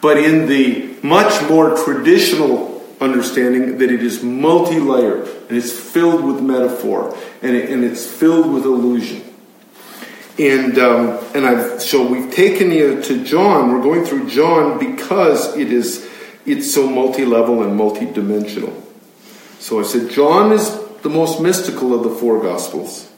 [0.00, 6.24] but in the much more traditional understanding that it is multi layered and it's filled
[6.24, 9.22] with metaphor and, it, and it's filled with illusion.
[10.38, 13.72] And um, and I've so we've taken you to John.
[13.72, 16.06] We're going through John because it is
[16.44, 18.85] it's so multi-level and multi-dimensional.
[19.58, 23.10] So I said John is the most mystical of the four gospels.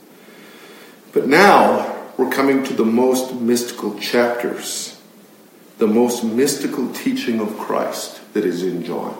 [1.12, 5.00] But now we're coming to the most mystical chapters,
[5.78, 9.14] the most mystical teaching of Christ that is in John.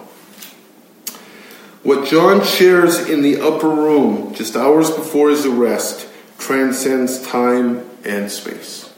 [1.83, 8.31] What John shares in the upper room just hours before his arrest transcends time and
[8.31, 8.92] space.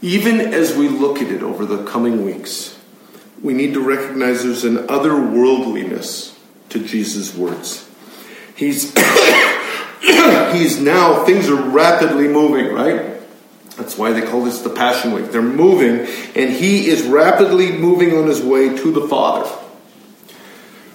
[0.00, 2.78] Even as we look at it over the coming weeks,
[3.42, 6.35] we need to recognize there's an otherworldliness
[6.70, 7.88] to Jesus' words.
[8.54, 8.92] He's
[10.00, 13.16] he's now things are rapidly moving, right?
[13.76, 15.30] That's why they call this the Passion Week.
[15.30, 19.50] They're moving, and he is rapidly moving on his way to the Father.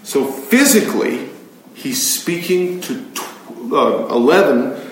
[0.04, 1.30] So physically,
[1.76, 3.06] he's speaking to
[3.72, 4.92] uh, 11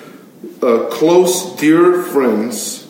[0.62, 2.88] uh, close, dear friends,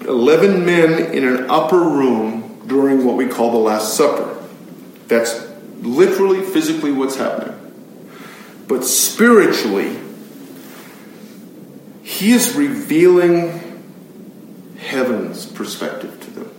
[0.00, 4.42] 11 men in an upper room during what we call the Last Supper.
[5.06, 5.49] That's
[5.82, 7.56] literally, physically what's happening.
[8.68, 9.98] But spiritually,
[12.02, 16.50] he is revealing heaven's perspective to them.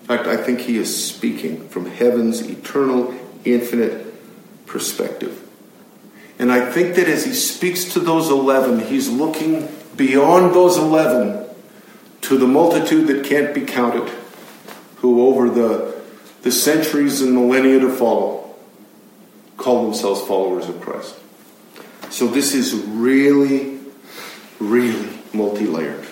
[0.00, 4.06] In fact, I think he is speaking from heaven's eternal infinite
[4.66, 5.38] perspective.
[6.38, 11.46] And I think that as he speaks to those 11, he's looking beyond those 11
[12.22, 14.08] to the multitude that can't be counted,
[14.96, 16.00] who over the,
[16.42, 18.41] the centuries and millennia to follow
[19.62, 21.16] call themselves followers of Christ.
[22.10, 23.78] So this is really,
[24.58, 26.06] really multi layered.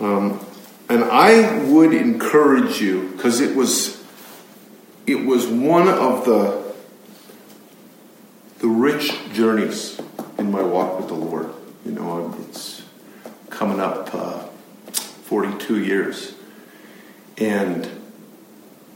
[0.00, 0.40] Um,
[0.88, 4.02] and I would encourage you, because it was
[5.06, 6.64] it was one of the
[8.58, 10.00] the rich journeys
[10.38, 11.50] in my walk with the Lord.
[11.84, 12.82] You know, it's
[13.50, 14.44] coming up uh,
[15.24, 16.34] 42 years,
[17.36, 17.86] and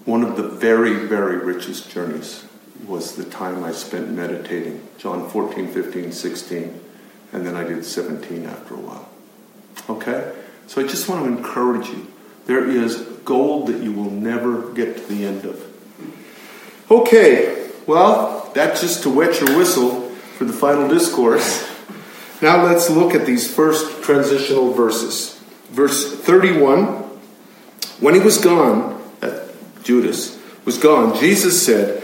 [0.05, 2.44] one of the very, very richest journeys
[2.87, 4.87] was the time I spent meditating.
[4.99, 6.81] John 14, 15, 16,
[7.33, 9.09] and then I did 17 after a while.
[9.88, 10.33] Okay?
[10.66, 12.07] So I just want to encourage you.
[12.47, 15.66] There is gold that you will never get to the end of.
[16.90, 21.69] Okay, well, that's just to wet your whistle for the final discourse.
[22.43, 25.38] Now let's look at these first transitional verses.
[25.71, 26.87] Verse 31
[28.01, 29.47] When he was gone, uh,
[29.83, 32.00] Judas was gone, Jesus said,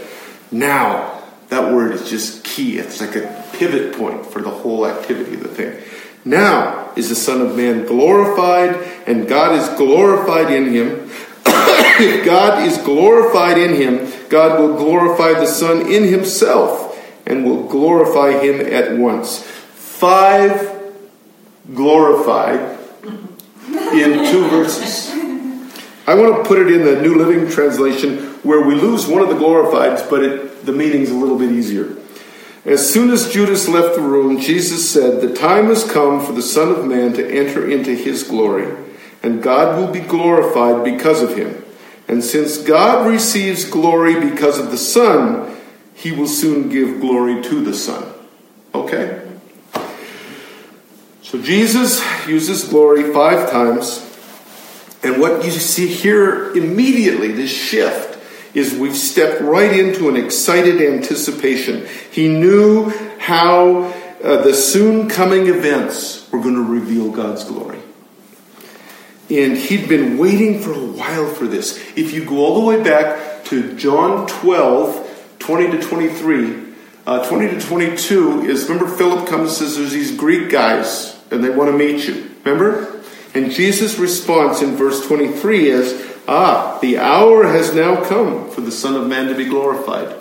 [0.51, 2.77] Now, that word is just key.
[2.77, 5.81] It's like a pivot point for the whole activity of the thing.
[6.25, 8.75] Now is the Son of Man glorified,
[9.07, 11.09] and God is glorified in him.
[11.45, 17.67] if God is glorified in him, God will glorify the Son in himself and will
[17.67, 19.41] glorify him at once.
[19.41, 20.93] Five
[21.73, 22.77] glorified
[23.93, 25.13] in two verses.
[26.07, 29.27] I want to put it in the New Living Translation where we lose one of
[29.27, 31.97] the glorifieds, but it, the meaning's a little bit easier.
[32.63, 36.41] As soon as Judas left the room, Jesus said, The time has come for the
[36.41, 38.73] Son of Man to enter into his glory,
[39.21, 41.63] and God will be glorified because of him.
[42.07, 45.57] And since God receives glory because of the Son,
[45.93, 48.13] he will soon give glory to the Son.
[48.73, 49.29] Okay?
[51.21, 54.06] So Jesus uses glory five times.
[55.07, 58.19] And what you see here immediately, this shift,
[58.53, 61.87] is we've stepped right into an excited anticipation.
[62.11, 63.83] He knew how
[64.21, 67.79] uh, the soon coming events were going to reveal God's glory.
[69.29, 71.77] And he'd been waiting for a while for this.
[71.95, 76.63] If you go all the way back to John 12, 20 to 23,
[77.05, 81.41] uh, 20 to 22 is remember, Philip comes and says, There's these Greek guys, and
[81.41, 82.29] they want to meet you.
[82.43, 82.96] Remember?
[83.37, 88.71] And Jesus' response in verse 23 is, Ah, the hour has now come for the
[88.71, 90.15] Son of Man to be glorified.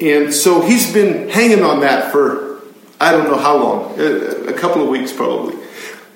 [0.00, 2.62] And so he's been hanging on that for,
[2.98, 5.56] I don't know how long, a couple of weeks probably.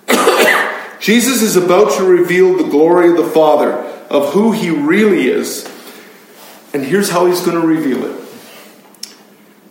[0.99, 3.73] Jesus is about to reveal the glory of the Father,
[4.09, 5.71] of who he really is.
[6.73, 8.19] And here's how he's going to reveal it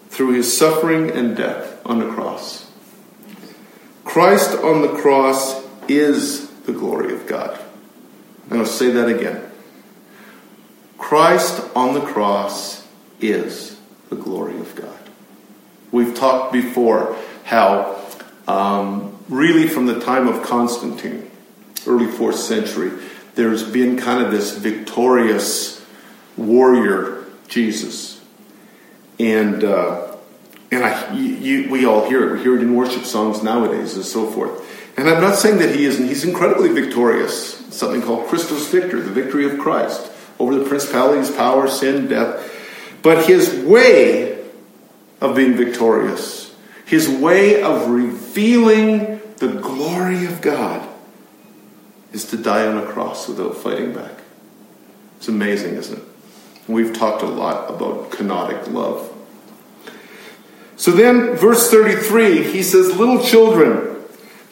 [0.09, 2.69] through his suffering and death on the cross.
[4.05, 7.59] Christ on the cross is the glory of God.
[8.43, 9.43] I'm going to say that again.
[10.97, 12.85] Christ on the cross
[13.19, 13.79] is
[14.09, 14.97] the glory of God.
[15.91, 18.01] We've talked before how,
[18.47, 21.29] um, really, from the time of Constantine,
[21.85, 22.91] early fourth century,
[23.35, 25.85] there's been kind of this victorious
[26.35, 28.21] warrior Jesus,
[29.19, 30.15] and uh,
[30.71, 32.37] and I, you, we all hear it.
[32.37, 34.66] We hear it in worship songs nowadays and so forth.
[34.97, 36.05] And I'm not saying that he isn't.
[36.05, 37.57] He's incredibly victorious.
[37.73, 42.53] Something called Christus Victor, the victory of Christ over the principalities, power, sin, death.
[43.01, 44.43] But his way
[45.21, 50.87] of being victorious, his way of revealing the glory of God,
[52.13, 54.13] is to die on a cross without fighting back.
[55.17, 56.03] It's amazing, isn't it?
[56.67, 59.13] We've talked a lot about kenotic love.
[60.75, 63.96] So then, verse 33, he says, Little children,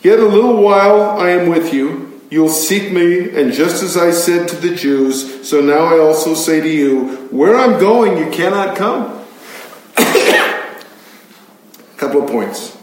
[0.06, 2.22] yet a little while I am with you.
[2.30, 6.36] You'll seek me, and just as I said to the Jews, so now I also
[6.36, 9.26] say to you, Where I'm going, you cannot come.
[11.98, 12.78] couple of points.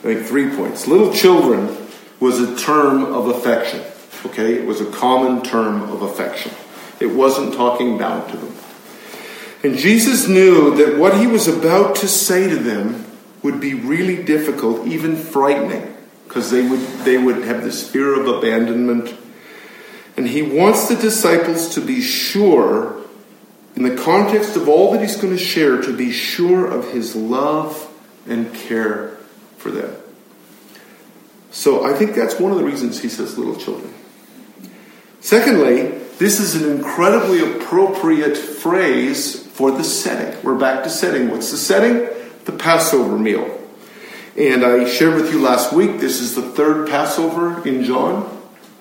[0.00, 0.86] I think three points.
[0.86, 1.76] Little children
[2.20, 3.80] was a term of affection.
[4.26, 4.56] Okay?
[4.56, 6.52] It was a common term of affection.
[7.00, 8.54] It wasn't talking down to them.
[9.62, 13.06] And Jesus knew that what he was about to say to them
[13.42, 15.96] would be really difficult, even frightening,
[16.30, 19.12] because they would, they would have this fear of abandonment.
[20.16, 23.02] And he wants the disciples to be sure,
[23.74, 27.16] in the context of all that he's going to share, to be sure of his
[27.16, 27.92] love
[28.28, 29.16] and care
[29.56, 29.92] for them.
[31.50, 33.92] So I think that's one of the reasons he says little children.
[35.18, 40.40] Secondly, this is an incredibly appropriate phrase for the setting.
[40.44, 41.28] We're back to setting.
[41.28, 42.08] What's the setting?
[42.44, 43.59] The Passover meal.
[44.36, 48.38] And I shared with you last week, this is the third Passover in John.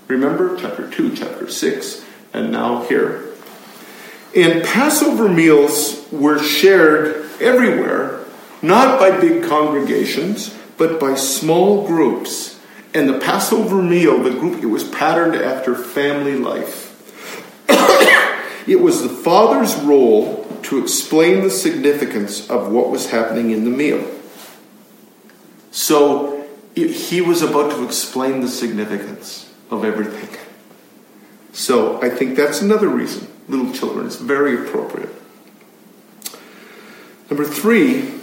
[0.08, 0.58] Remember?
[0.60, 3.34] Chapter 2, chapter 6, and now here.
[4.36, 8.26] And Passover meals were shared everywhere,
[8.62, 12.60] not by big congregations, but by small groups
[12.94, 16.88] and the Passover meal, the group, it was patterned after family life.
[18.68, 23.70] it was the father's role to explain the significance of what was happening in the
[23.70, 24.04] meal.
[25.80, 30.38] So he was about to explain the significance of everything.
[31.54, 35.10] So I think that's another reason, little children, it's very appropriate.
[37.30, 38.14] Number three,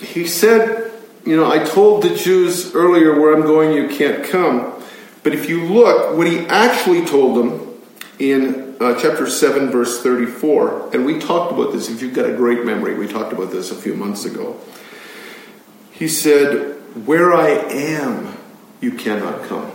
[0.00, 0.90] he said
[1.26, 4.72] you know, I told the Jews earlier, where I'm going, you can't come.
[5.22, 7.82] But if you look, what he actually told them
[8.18, 12.32] in uh, chapter 7, verse 34, and we talked about this, if you've got a
[12.32, 14.58] great memory, we talked about this a few months ago.
[15.98, 16.76] He said,
[17.06, 18.36] Where I am,
[18.80, 19.72] you cannot come.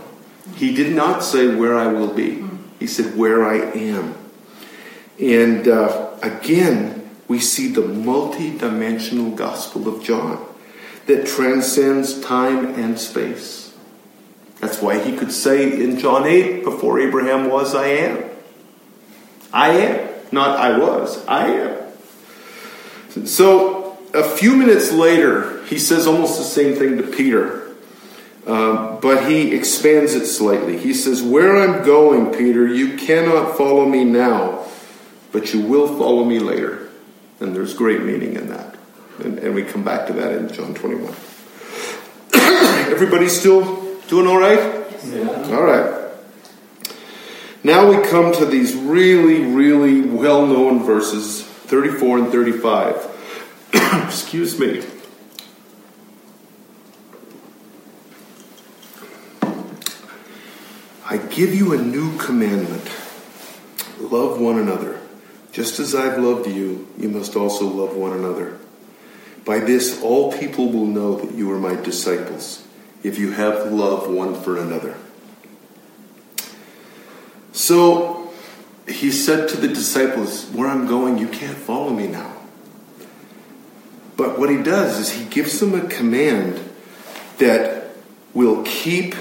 [0.55, 2.45] He did not say, Where I will be.
[2.79, 4.15] He said, Where I am.
[5.19, 10.45] And uh, again, we see the multi dimensional gospel of John
[11.07, 13.73] that transcends time and space.
[14.61, 18.23] That's why he could say in John 8, before Abraham was, I am.
[19.51, 20.09] I am.
[20.31, 23.27] Not I was, I am.
[23.27, 23.82] So
[24.13, 27.67] a few minutes later, he says almost the same thing to Peter,
[28.45, 30.77] um, but he expands it slightly.
[30.77, 34.65] He says, Where I'm going, Peter, you cannot follow me now,
[35.31, 36.89] but you will follow me later.
[37.39, 38.75] And there's great meaning in that.
[39.19, 41.13] And, and we come back to that in John 21.
[42.91, 44.59] Everybody still doing all right?
[45.05, 45.49] Yes.
[45.49, 46.03] All right.
[47.63, 53.12] Now we come to these really, really well known verses 34 and 35.
[54.05, 54.83] Excuse me.
[61.05, 62.89] I give you a new commandment
[63.99, 64.99] love one another.
[65.51, 68.59] Just as I've loved you, you must also love one another.
[69.45, 72.65] By this, all people will know that you are my disciples,
[73.03, 74.95] if you have love one for another.
[77.51, 78.33] So
[78.87, 82.33] he said to the disciples, Where I'm going, you can't follow me now.
[84.23, 86.57] But what he does is he gives them a command
[87.39, 87.89] that
[88.33, 89.15] will keep,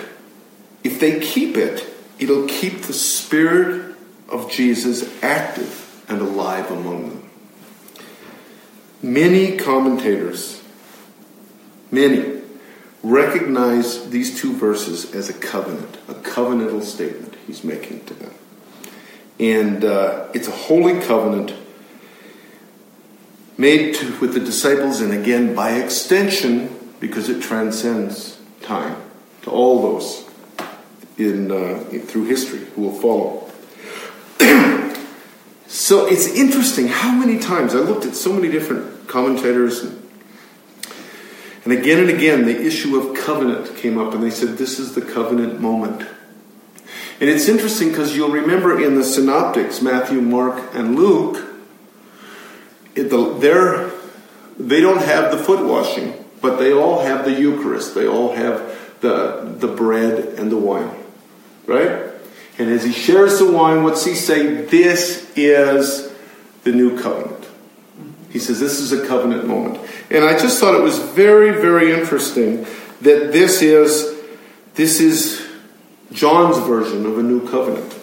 [0.84, 1.84] if they keep it,
[2.20, 3.96] it'll keep the Spirit
[4.28, 7.30] of Jesus active and alive among them.
[9.03, 10.62] Many commentators,
[11.90, 12.40] many,
[13.03, 18.34] recognize these two verses as a covenant, a covenantal statement he's making to them.
[19.40, 21.55] And uh, it's a holy covenant
[23.59, 28.96] made to, with the disciples, and again, by extension, because it transcends time,
[29.42, 30.24] to all those
[31.18, 33.50] in, uh, through history who will follow.
[35.66, 39.82] so it's interesting how many times I looked at so many different commentators.
[39.82, 40.09] And,
[41.64, 44.94] and again and again, the issue of covenant came up, and they said, This is
[44.94, 46.09] the covenant moment.
[47.20, 51.51] And it's interesting because you'll remember in the synoptics, Matthew, Mark, and Luke,
[52.95, 53.90] the, they're,
[54.59, 57.95] they don't have the foot washing but they all have the Eucharist.
[57.95, 60.90] They all have the, the bread and the wine.
[61.66, 62.11] Right?
[62.59, 64.62] And as he shares the wine, what's he say?
[64.62, 66.12] This is
[66.64, 67.47] the new covenant.
[68.30, 69.78] He says this is a covenant moment.
[70.11, 72.66] And I just thought it was very, very interesting
[73.01, 74.20] that this is
[74.74, 75.47] this is
[76.12, 77.95] John's version of a new covenant.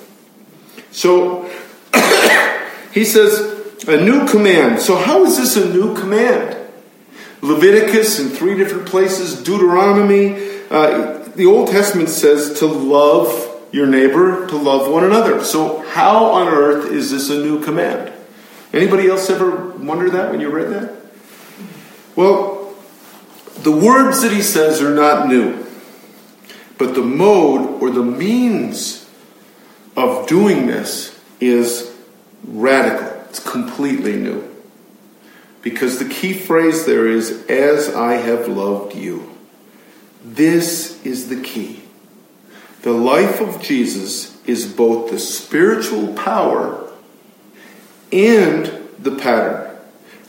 [0.91, 1.49] So
[2.93, 4.81] he says, a new command.
[4.81, 6.57] So, how is this a new command?
[7.41, 10.35] Leviticus in three different places, Deuteronomy.
[10.69, 15.43] Uh, the Old Testament says to love your neighbor, to love one another.
[15.43, 18.13] So, how on earth is this a new command?
[18.73, 20.95] Anybody else ever wonder that when you read that?
[22.15, 22.75] Well,
[23.63, 25.65] the words that he says are not new,
[26.77, 29.09] but the mode or the means
[29.95, 31.95] of doing this is
[32.45, 33.08] radical.
[33.29, 34.43] It's completely new.
[35.61, 39.35] Because the key phrase there is, as I have loved you.
[40.23, 41.83] This is the key.
[42.81, 46.89] The life of Jesus is both the spiritual power
[48.11, 49.77] and the pattern.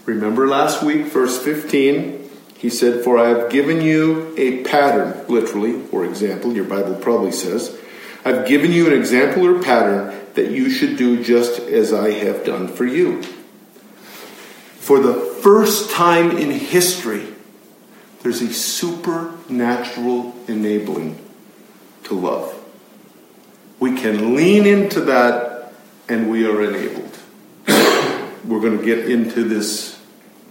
[0.04, 2.28] Remember last week, verse 15,
[2.58, 7.32] he said, For I have given you a pattern, literally, or example, your Bible probably
[7.32, 7.78] says.
[8.24, 12.46] I've given you an example or pattern that you should do just as I have
[12.46, 13.22] done for you.
[14.78, 17.26] For the first time in history,
[18.22, 21.18] there's a supernatural enabling
[22.04, 22.56] to love.
[23.78, 25.74] We can lean into that
[26.08, 27.18] and we are enabled.
[28.46, 30.00] We're going to get into this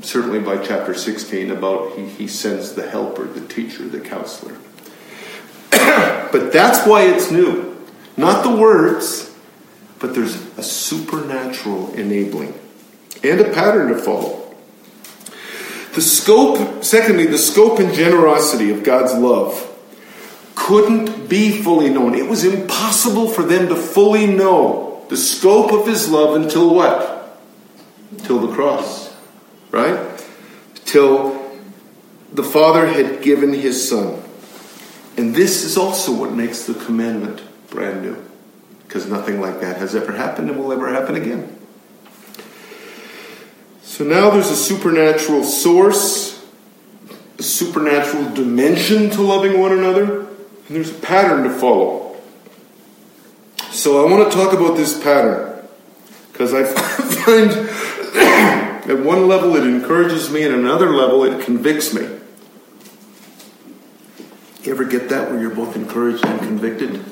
[0.02, 4.56] certainly by chapter 16 about he, he sends the helper, the teacher, the counselor.
[5.72, 7.76] but that's why it's new.
[8.18, 9.29] Not the words,
[10.00, 12.54] but there's a supernatural enabling
[13.24, 14.38] and a pattern to follow.
[15.94, 19.66] The scope, secondly, the scope and generosity of God's love
[20.56, 22.16] couldn't be fully known.
[22.16, 27.40] It was impossible for them to fully know the scope of His love until what?
[28.20, 29.16] Till the cross,
[29.72, 30.24] right?
[30.86, 31.60] Till
[32.32, 34.22] the Father had given His Son.
[35.18, 38.29] And this is also what makes the commandment brand new
[38.90, 41.56] because nothing like that has ever happened and will ever happen again.
[43.84, 46.44] So now there's a supernatural source,
[47.38, 52.20] a supernatural dimension to loving one another, and there's a pattern to follow.
[53.70, 55.68] So I want to talk about this pattern
[56.32, 57.52] because I find
[58.90, 62.10] at one level it encourages me, and at another level it convicts me.
[64.64, 67.06] You ever get that where you're both encouraged and convicted?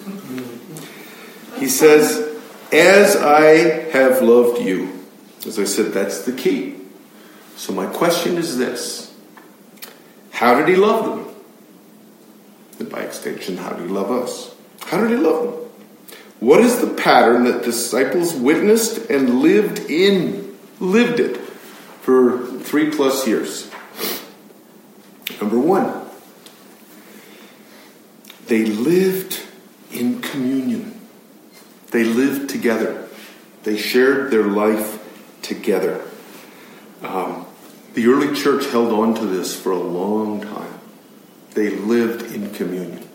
[1.59, 2.39] He says,
[2.71, 4.93] As I have loved you.
[5.45, 6.75] As I said, that's the key.
[7.55, 9.13] So my question is this
[10.31, 11.35] How did he love them?
[12.79, 14.53] And by extension, how did he love us?
[14.81, 15.53] How did he love them?
[16.39, 20.55] What is the pattern that disciples witnessed and lived in?
[20.79, 23.71] Lived it for three plus years.
[25.41, 26.07] Number one,
[28.45, 29.41] they lived
[29.91, 30.96] in communion.
[31.91, 33.07] They lived together.
[33.63, 35.03] They shared their life
[35.41, 36.05] together.
[37.01, 37.45] Um,
[37.93, 40.79] the early church held on to this for a long time.
[41.51, 43.07] They lived in communion.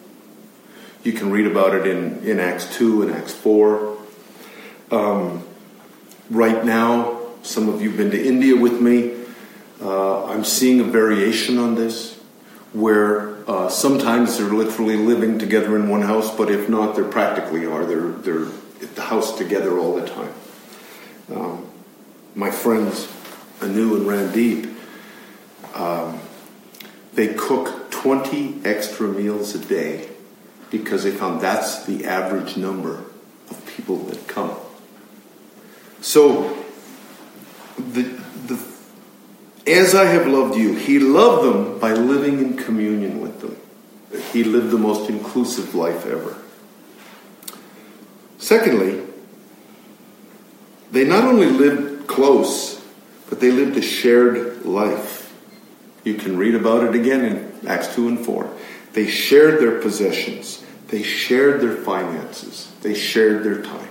[1.04, 3.98] You can read about it in, in Acts 2 and Acts 4.
[4.90, 5.44] Um,
[6.30, 9.14] right now, some of you have been to India with me.
[9.80, 12.20] Uh, I'm seeing a variation on this
[12.72, 17.66] where uh, sometimes they're literally living together in one house, but if not, they practically
[17.66, 17.84] are.
[17.84, 18.48] They're, they're
[18.94, 20.34] the house together all the time.
[21.34, 21.66] Um,
[22.34, 23.10] my friends,
[23.60, 24.74] Anu and Randeep,
[25.74, 26.20] um,
[27.14, 30.08] they cook 20 extra meals a day
[30.70, 33.04] because they found that's the average number
[33.50, 34.56] of people that come.
[36.00, 36.64] So,
[37.76, 38.02] the,
[38.46, 38.60] the,
[39.66, 43.56] as I have loved you, he loved them by living in communion with them.
[44.32, 46.41] He lived the most inclusive life ever.
[48.42, 49.00] Secondly,
[50.90, 52.84] they not only lived close,
[53.30, 55.32] but they lived a shared life.
[56.02, 58.52] You can read about it again in Acts 2 and 4.
[58.94, 63.88] They shared their possessions, they shared their finances, they shared their time.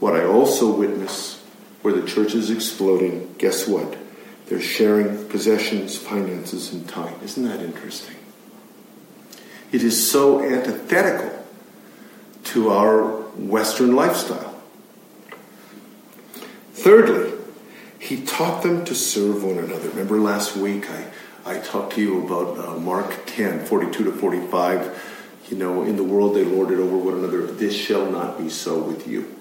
[0.00, 1.40] What I also witness
[1.82, 3.96] where the church is exploding, guess what?
[4.46, 7.14] They're sharing possessions, finances, and time.
[7.22, 8.16] Isn't that interesting?
[9.70, 11.46] It is so antithetical
[12.46, 14.54] to our Western lifestyle.
[16.72, 17.32] Thirdly,
[17.98, 19.88] he taught them to serve one another.
[19.90, 21.06] Remember last week I,
[21.44, 25.14] I talked to you about uh, Mark 10, 42 to 45.
[25.50, 27.46] You know, in the world they lord it over one another.
[27.46, 29.34] This shall not be so with you.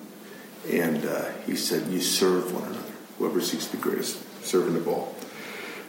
[0.72, 2.91] And uh, he said, You serve one another.
[3.18, 5.16] Whoever seeks the greatest servant of all.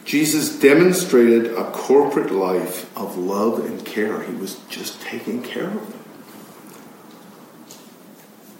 [0.05, 4.23] Jesus demonstrated a corporate life of love and care.
[4.23, 6.06] He was just taking care of them.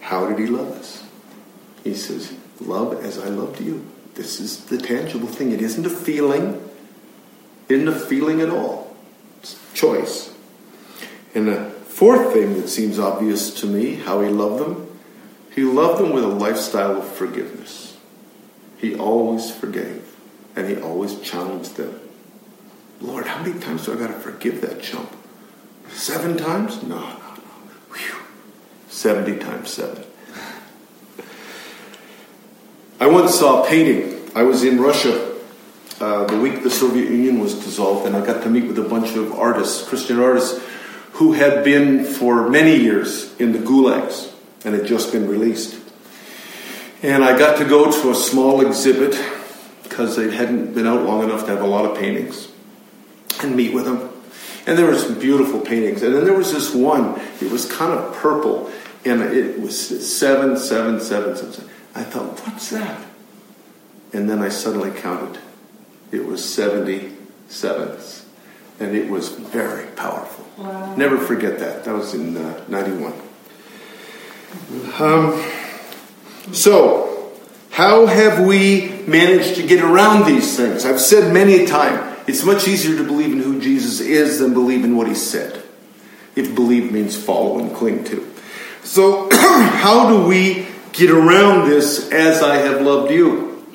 [0.08, 1.04] How did he love us?
[1.84, 3.86] He says, Love as I loved you.
[4.16, 5.52] This is the tangible thing.
[5.52, 6.64] It isn't a feeling,
[7.68, 8.96] it isn't a feeling at all.
[9.42, 10.34] It's choice.
[11.36, 14.98] And the fourth thing that seems obvious to me, how he loved them,
[15.54, 17.98] he loved them with a lifestyle of forgiveness.
[18.78, 20.16] He always forgave,
[20.56, 22.00] and he always challenged them.
[23.02, 25.14] Lord, how many times do I got to forgive that chump?
[25.90, 26.82] Seven times?
[26.82, 27.42] No, no, no.
[27.92, 28.27] Whew.
[28.90, 30.04] 70 times seven.
[33.00, 34.32] I once saw a painting.
[34.36, 35.28] I was in Russia
[36.00, 38.88] uh, the week the Soviet Union was dissolved, and I got to meet with a
[38.88, 40.64] bunch of artists, Christian artists,
[41.14, 44.32] who had been for many years in the gulags
[44.64, 45.76] and had just been released.
[47.02, 49.20] And I got to go to a small exhibit
[49.82, 52.48] because they hadn't been out long enough to have a lot of paintings
[53.42, 54.12] and meet with them.
[54.68, 56.04] And there were some beautiful paintings.
[56.04, 58.70] And then there was this one, it was kind of purple,
[59.06, 61.54] and it was seven, seven, seven, seven.
[61.54, 61.70] seven.
[61.96, 63.02] I thought, what's that?
[64.14, 65.42] And then I suddenly counted.
[66.12, 67.14] It was 70
[67.48, 68.26] sevens.
[68.80, 70.46] And it was very powerful.
[70.58, 70.96] Wow.
[70.96, 71.86] Never forget that.
[71.86, 73.14] That was in uh, 91.
[75.00, 75.44] Um,
[76.52, 77.32] so,
[77.72, 80.86] how have we managed to get around these things?
[80.86, 84.54] I've said many a time, it's much easier to believe in who Jesus is than
[84.54, 85.64] believe in what he said.
[86.36, 88.32] If believe means follow and cling to.
[88.84, 93.66] So, how do we get around this as I have loved you?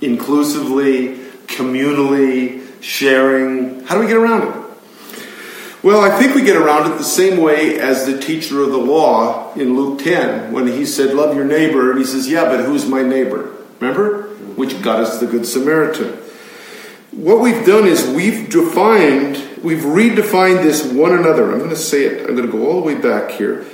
[0.00, 3.84] Inclusively, communally, sharing.
[3.84, 4.60] How do we get around it?
[5.82, 8.78] Well, I think we get around it the same way as the teacher of the
[8.78, 11.90] law in Luke 10 when he said, Love your neighbor.
[11.90, 13.56] And he says, Yeah, but who's my neighbor?
[13.78, 14.28] Remember?
[14.56, 16.18] Which got us the Good Samaritan.
[17.12, 21.50] What we've done is we've defined, we've redefined this one another.
[21.50, 23.66] I'm going to say it, I'm going to go all the way back here.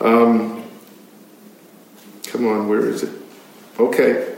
[0.00, 0.64] Um,
[2.26, 3.12] come on, where is it?
[3.78, 4.36] Okay.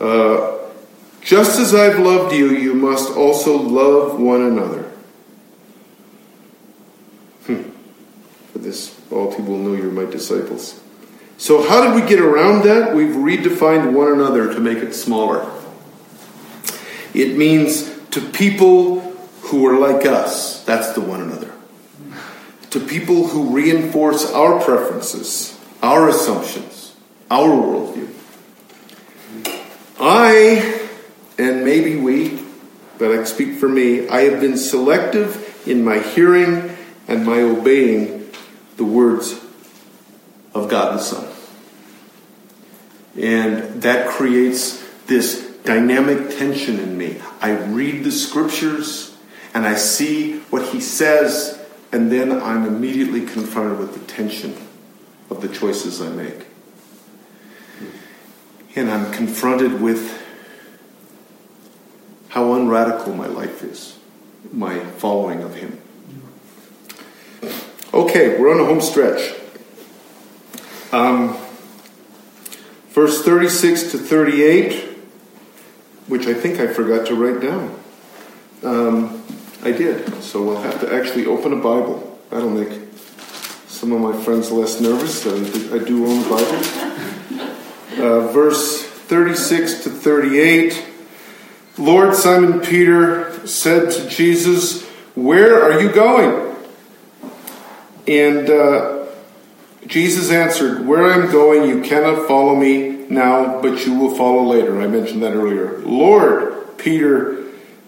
[0.00, 0.58] Uh,
[1.20, 4.82] just as I've loved you, you must also love one another.
[7.46, 7.70] Hmm.
[8.52, 10.80] For this, all people will know you're my disciples.
[11.38, 12.94] So, how did we get around that?
[12.94, 15.50] We've redefined one another to make it smaller.
[17.14, 19.00] It means to people
[19.42, 21.52] who are like us, that's the one another.
[22.70, 26.96] To people who reinforce our preferences, our assumptions,
[27.30, 28.10] our worldview.
[30.00, 30.88] I,
[31.38, 32.40] and maybe we,
[32.98, 38.30] but I speak for me, I have been selective in my hearing and my obeying
[38.76, 39.34] the words
[40.52, 41.30] of God the Son.
[43.16, 47.20] And that creates this dynamic tension in me.
[47.40, 49.16] I read the scriptures
[49.54, 51.60] and I see what he says,
[51.90, 54.56] and then I'm immediately confronted with the tension
[55.30, 56.46] of the choices I make.
[58.76, 60.20] And I'm confronted with
[62.28, 63.96] how unradical my life is,
[64.52, 65.80] my following of him.
[67.92, 69.34] Okay, we're on a home stretch.
[70.90, 71.36] Um,
[72.88, 74.93] verse 36 to 38
[76.06, 77.80] which I think I forgot to write down.
[78.62, 79.22] Um,
[79.62, 82.18] I did, so we'll have to actually open a Bible.
[82.30, 82.80] That'll make
[83.66, 87.54] some of my friends less nervous I do own a Bible.
[87.98, 90.84] Uh, verse 36 to 38.
[91.78, 94.84] Lord Simon Peter said to Jesus,
[95.14, 96.56] Where are you going?
[98.06, 99.06] And uh,
[99.86, 104.80] Jesus answered, Where I'm going, you cannot follow me now, but you will follow later.
[104.80, 105.78] I mentioned that earlier.
[105.78, 107.44] Lord, Peter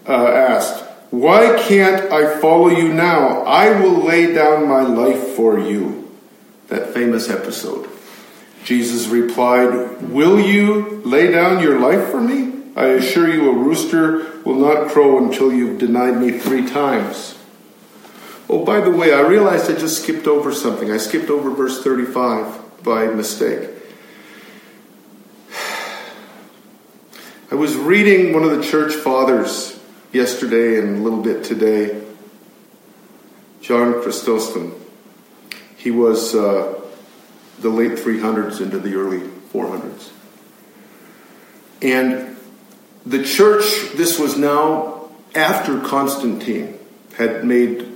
[0.07, 3.41] uh, asked, Why can't I follow you now?
[3.43, 6.11] I will lay down my life for you.
[6.67, 7.89] That famous episode.
[8.63, 12.53] Jesus replied, Will you lay down your life for me?
[12.75, 17.37] I assure you, a rooster will not crow until you've denied me three times.
[18.49, 20.91] Oh, by the way, I realized I just skipped over something.
[20.91, 23.69] I skipped over verse 35 by mistake.
[27.49, 29.79] I was reading one of the church fathers
[30.11, 32.03] yesterday and a little bit today,
[33.61, 34.75] John Chrysostom.
[35.77, 36.77] He was uh,
[37.59, 39.19] the late 300s into the early
[39.53, 40.09] 400s.
[41.81, 42.35] And
[43.05, 46.77] the church, this was now after Constantine
[47.15, 47.89] had made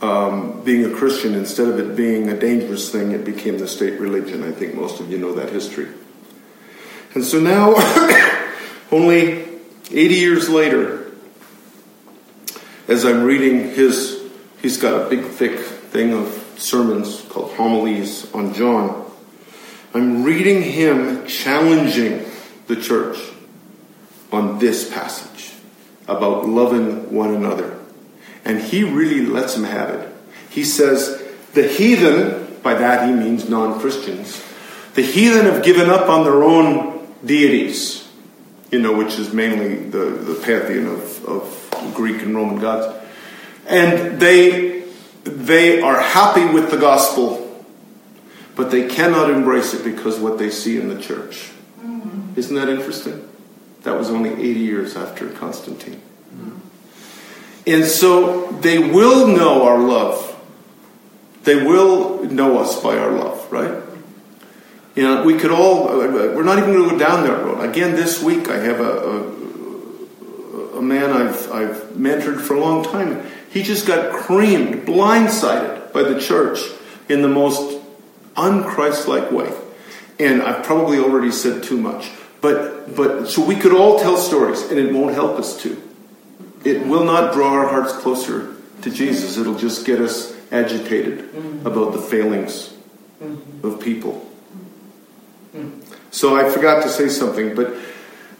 [0.00, 3.98] um, being a Christian, instead of it being a dangerous thing, it became the state
[3.98, 4.44] religion.
[4.44, 5.88] I think most of you know that history.
[7.14, 7.74] And so now,
[8.90, 9.44] only
[9.90, 11.12] 80 years later,
[12.88, 14.22] as I'm reading his,
[14.60, 19.10] he's got a big, thick thing of sermons called homilies on John.
[19.94, 22.24] I'm reading him challenging
[22.66, 23.18] the church
[24.30, 25.52] on this passage
[26.08, 27.78] about loving one another.
[28.44, 30.08] And he really lets him have it.
[30.48, 34.42] He says, the heathen, by that he means non Christians,
[34.94, 36.91] the heathen have given up on their own
[37.24, 38.08] deities,
[38.70, 42.98] you know, which is mainly the, the pantheon of, of Greek and Roman gods.
[43.66, 44.84] And they,
[45.24, 47.64] they are happy with the gospel,
[48.56, 51.50] but they cannot embrace it because what they see in the church.
[51.80, 52.38] Mm-hmm.
[52.38, 53.28] Isn't that interesting?
[53.82, 56.00] That was only 80 years after Constantine.
[56.34, 56.58] Mm-hmm.
[57.66, 60.28] And so they will know our love.
[61.44, 63.91] They will know us by our love, right?
[64.94, 67.60] You know, we could all, we're not even going to go down that road.
[67.60, 72.84] Again, this week I have a, a, a man I've, I've mentored for a long
[72.84, 73.24] time.
[73.50, 76.58] He just got creamed, blindsided by the church
[77.08, 77.80] in the most
[78.34, 79.50] unchristlike way.
[80.18, 82.10] And I've probably already said too much.
[82.42, 85.80] But, but, so we could all tell stories, and it won't help us to.
[86.64, 89.38] It will not draw our hearts closer to Jesus.
[89.38, 91.66] It'll just get us agitated mm-hmm.
[91.66, 92.74] about the failings
[93.22, 93.66] mm-hmm.
[93.66, 94.28] of people.
[96.10, 97.74] So I forgot to say something, but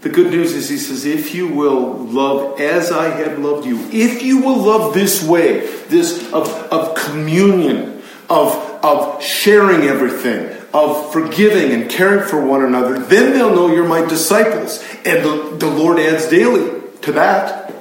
[0.02, 3.78] the good news is he says, if you will love as I have loved you,
[3.92, 8.54] if you will love this way, this of, of communion, of,
[8.84, 14.04] of sharing everything, of forgiving and caring for one another, then they'll know you're my
[14.04, 14.82] disciples.
[15.04, 17.72] And the, the Lord adds daily to that.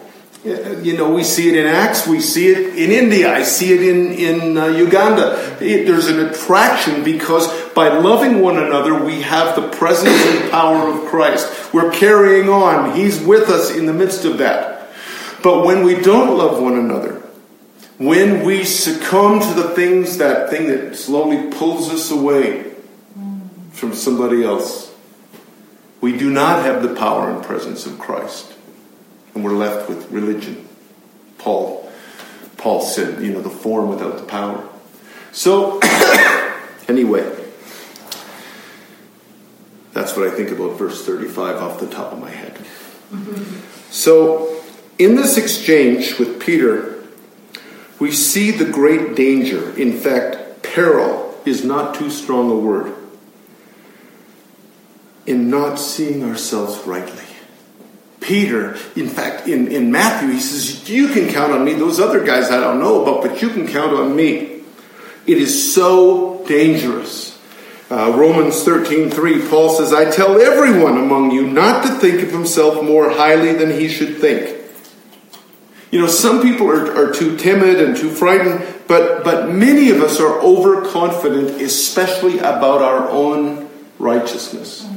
[0.44, 3.84] You know, we see it in Acts, we see it in India, I see it
[3.84, 5.58] in, in uh, Uganda.
[5.64, 10.90] It, there's an attraction because by loving one another, we have the presence and power
[10.90, 11.72] of Christ.
[11.72, 14.90] We're carrying on, He's with us in the midst of that.
[15.44, 17.22] But when we don't love one another,
[18.00, 22.74] when we succumb to the things, that thing that slowly pulls us away
[23.74, 24.92] from somebody else,
[26.02, 28.56] we do not have the power and presence of Christ
[29.34, 30.68] and we're left with religion.
[31.38, 31.92] Paul,
[32.58, 34.68] Paul said, you know, the form without the power.
[35.32, 35.80] So,
[36.88, 37.24] anyway,
[39.94, 42.58] that's what I think about verse 35 off the top of my head.
[43.90, 44.62] So,
[44.98, 47.04] in this exchange with Peter,
[48.00, 49.76] we see the great danger.
[49.78, 52.96] In fact, peril is not too strong a word
[55.26, 57.31] in not seeing ourselves rightly.
[58.22, 61.74] Peter, in fact, in, in Matthew, he says, You can count on me.
[61.74, 64.62] Those other guys I don't know about, but you can count on me.
[65.26, 67.38] It is so dangerous.
[67.90, 72.32] Uh, Romans 13 3, Paul says, I tell everyone among you not to think of
[72.32, 74.60] himself more highly than he should think.
[75.92, 80.00] You know, some people are, are too timid and too frightened, but, but many of
[80.00, 83.70] us are overconfident, especially about our own
[84.00, 84.88] righteousness.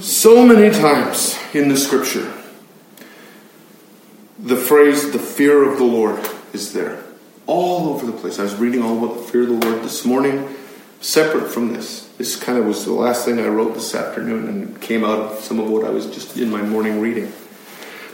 [0.00, 2.30] So many times in the scripture,
[4.38, 7.02] the phrase, the fear of the Lord, is there.
[7.46, 8.38] All over the place.
[8.38, 10.54] I was reading all about the fear of the Lord this morning,
[11.00, 12.06] separate from this.
[12.18, 15.38] This kind of was the last thing I wrote this afternoon and came out of
[15.38, 17.32] some of what I was just in my morning reading.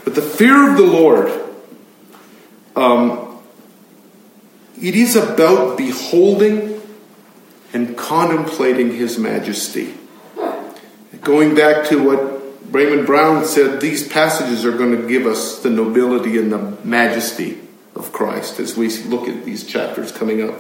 [0.05, 1.29] But the fear of the Lord,
[2.77, 3.43] um,
[4.81, 6.81] it is about beholding
[7.72, 9.95] and contemplating His majesty.
[11.25, 15.70] Going back to what Raymond Brown said, these passages are going to give us the
[15.70, 17.59] nobility and the majesty
[17.95, 20.55] of Christ as we look at these chapters coming up.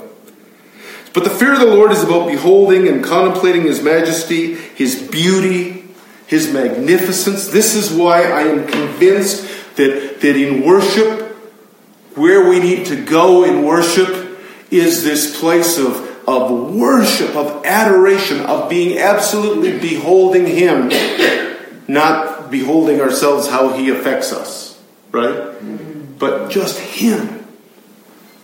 [1.12, 5.84] But the fear of the Lord is about beholding and contemplating His majesty, His beauty,
[6.26, 7.48] His magnificence.
[7.48, 11.36] This is why I am convinced that, that in worship,
[12.14, 14.40] where we need to go in worship
[14.70, 20.90] is this place of of worship, of adoration, of being absolutely beholding Him,
[21.88, 25.54] not beholding ourselves how He affects us, right?
[26.18, 27.46] But just Him.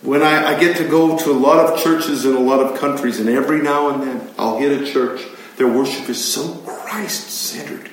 [0.03, 2.79] When I, I, get to go to a lot of churches in a lot of
[2.79, 5.23] countries, and every now and then I'll hit a church,
[5.57, 7.91] their worship is so Christ centered.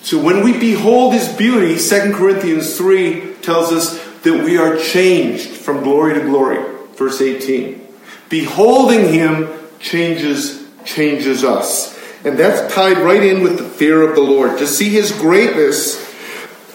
[0.00, 5.48] So when we behold His beauty, 2 Corinthians 3 tells us that we are changed
[5.48, 6.64] from glory to glory.
[6.94, 7.85] Verse 18.
[8.28, 9.48] Beholding him
[9.78, 11.94] changes changes us.
[12.24, 14.58] And that's tied right in with the fear of the Lord.
[14.58, 15.96] To see his greatness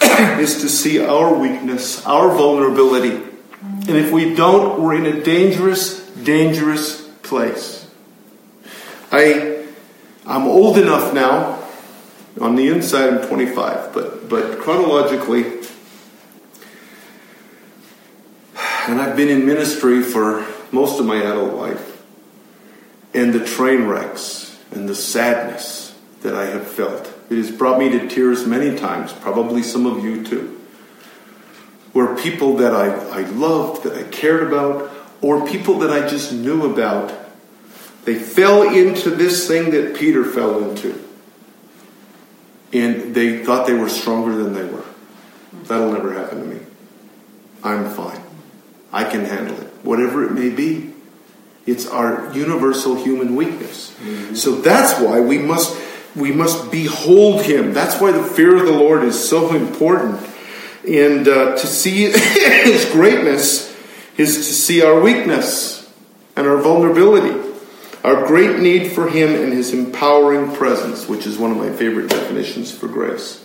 [0.00, 3.22] is to see our weakness, our vulnerability.
[3.62, 7.90] And if we don't, we're in a dangerous, dangerous place.
[9.10, 9.66] I,
[10.26, 11.58] I'm old enough now.
[12.40, 15.42] On the inside, I'm 25, but, but chronologically,
[18.88, 22.02] and I've been in ministry for most of my adult life,
[23.14, 27.12] and the train wrecks and the sadness that I have felt.
[27.30, 30.60] It has brought me to tears many times, probably some of you too.
[31.92, 36.32] Where people that I, I loved, that I cared about, or people that I just
[36.32, 37.12] knew about,
[38.04, 40.98] they fell into this thing that Peter fell into.
[42.72, 44.84] And they thought they were stronger than they were.
[45.64, 46.60] That'll never happen to me.
[47.62, 48.20] I'm fine.
[48.92, 50.92] I can handle it, whatever it may be.
[51.66, 53.90] It's our universal human weakness.
[54.00, 54.34] Mm-hmm.
[54.34, 55.80] So that's why we must
[56.14, 57.72] we must behold Him.
[57.72, 60.20] That's why the fear of the Lord is so important.
[60.86, 62.10] And uh, to see
[62.64, 63.74] His greatness
[64.16, 65.90] is to see our weakness
[66.36, 67.38] and our vulnerability,
[68.04, 72.10] our great need for Him and His empowering presence, which is one of my favorite
[72.10, 73.44] definitions for grace.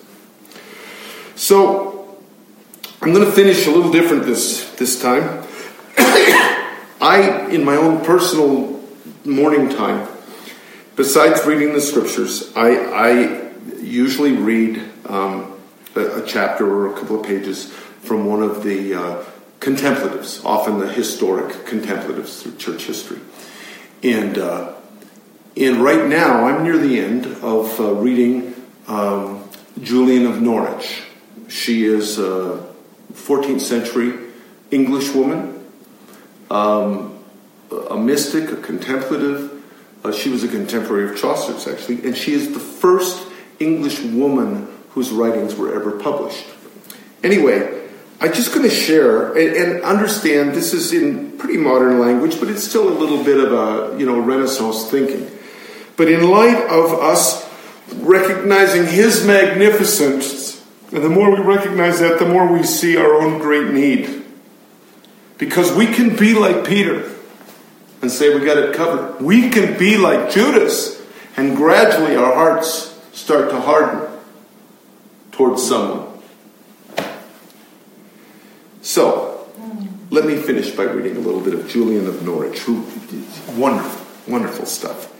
[1.35, 2.17] So
[3.01, 5.46] I'm going to finish a little different this, this time.
[7.01, 8.83] I, in my own personal
[9.25, 10.07] morning time,
[10.95, 15.57] besides reading the scriptures, I, I usually read um,
[15.95, 19.23] a, a, chapter or a couple of pages from one of the uh,
[19.59, 23.19] contemplatives, often the historic contemplatives through church history.
[24.03, 24.73] And, uh,
[25.55, 28.53] and right now, I'm near the end of uh, reading
[28.87, 29.47] um,
[29.81, 31.03] Julian of Norwich.
[31.47, 32.19] She is.
[32.19, 32.67] a
[33.17, 34.13] 14th century
[34.71, 35.56] English woman,
[36.49, 37.23] um,
[37.89, 39.53] a mystic, a contemplative.
[40.03, 43.27] Uh, she was a contemporary of Chaucer's, actually, and she is the first
[43.59, 46.45] English woman whose writings were ever published.
[47.23, 47.87] Anyway,
[48.19, 52.49] I'm just going to share and, and, understand this is in pretty modern language, but
[52.49, 55.29] it's still a little bit of a you know Renaissance thinking.
[55.97, 57.47] But in light of us
[57.95, 60.47] recognizing His magnificence
[60.91, 64.16] and the more we recognize that, the more we see our own great need.
[65.37, 67.11] Because we can be like Peter
[68.01, 69.23] and say we got it covered.
[69.23, 71.01] We can be like Judas
[71.35, 74.07] and gradually our hearts start to harden
[75.31, 76.07] towards someone.
[78.81, 79.47] So,
[80.09, 82.85] let me finish by reading a little bit of Julian of Norwich, who
[83.55, 85.13] wonderful, wonderful stuff.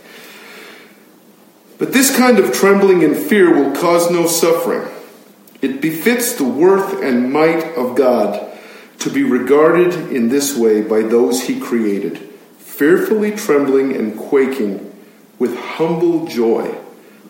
[1.77, 4.87] But this kind of trembling and fear will cause no suffering
[5.61, 8.46] it befits the worth and might of God
[9.07, 12.17] to be regarded in this way by those he created,
[12.57, 14.93] fearfully trembling and quaking
[15.39, 16.75] with humble joy,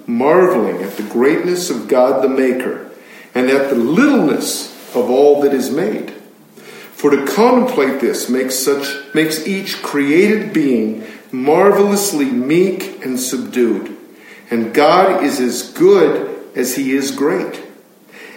[0.07, 2.89] marveling at the greatness of God the Maker
[3.35, 6.11] and at the littleness of all that is made.
[6.93, 13.95] For to contemplate this makes such makes each created being marvelously meek and subdued.
[14.49, 17.67] And God is as good as he is great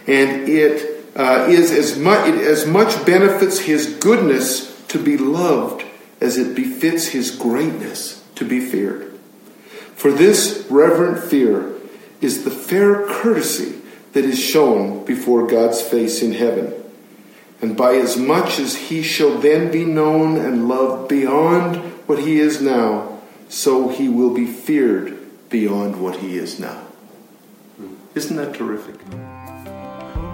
[0.06, 5.84] and it uh, is as much it as much benefits his goodness to be loved
[6.20, 9.12] as it befits his greatness to be feared.
[9.94, 11.74] For this reverent fear
[12.20, 13.80] is the fair courtesy
[14.12, 16.74] that is shown before God's face in heaven.
[17.62, 21.76] And by as much as he shall then be known and loved beyond
[22.08, 25.18] what he is now, so he will be feared
[25.50, 26.86] beyond what he is now.
[28.14, 28.96] Isn't that terrific?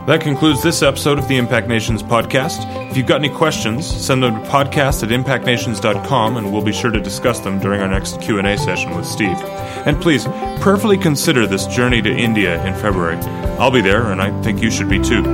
[0.06, 2.90] That concludes this episode of the Impact Nations podcast.
[2.90, 6.92] If you've got any questions, send them to podcast at impactnations.com and we'll be sure
[6.92, 9.36] to discuss them during our next Q&A session with Steve.
[9.84, 10.24] And please,
[10.60, 13.16] prayerfully consider this journey to India in February.
[13.58, 15.24] I'll be there and I think you should be too.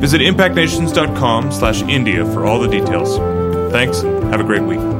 [0.00, 3.18] Visit impactnations.com slash India for all the details.
[3.70, 4.00] Thanks.
[4.00, 4.95] Have a great week.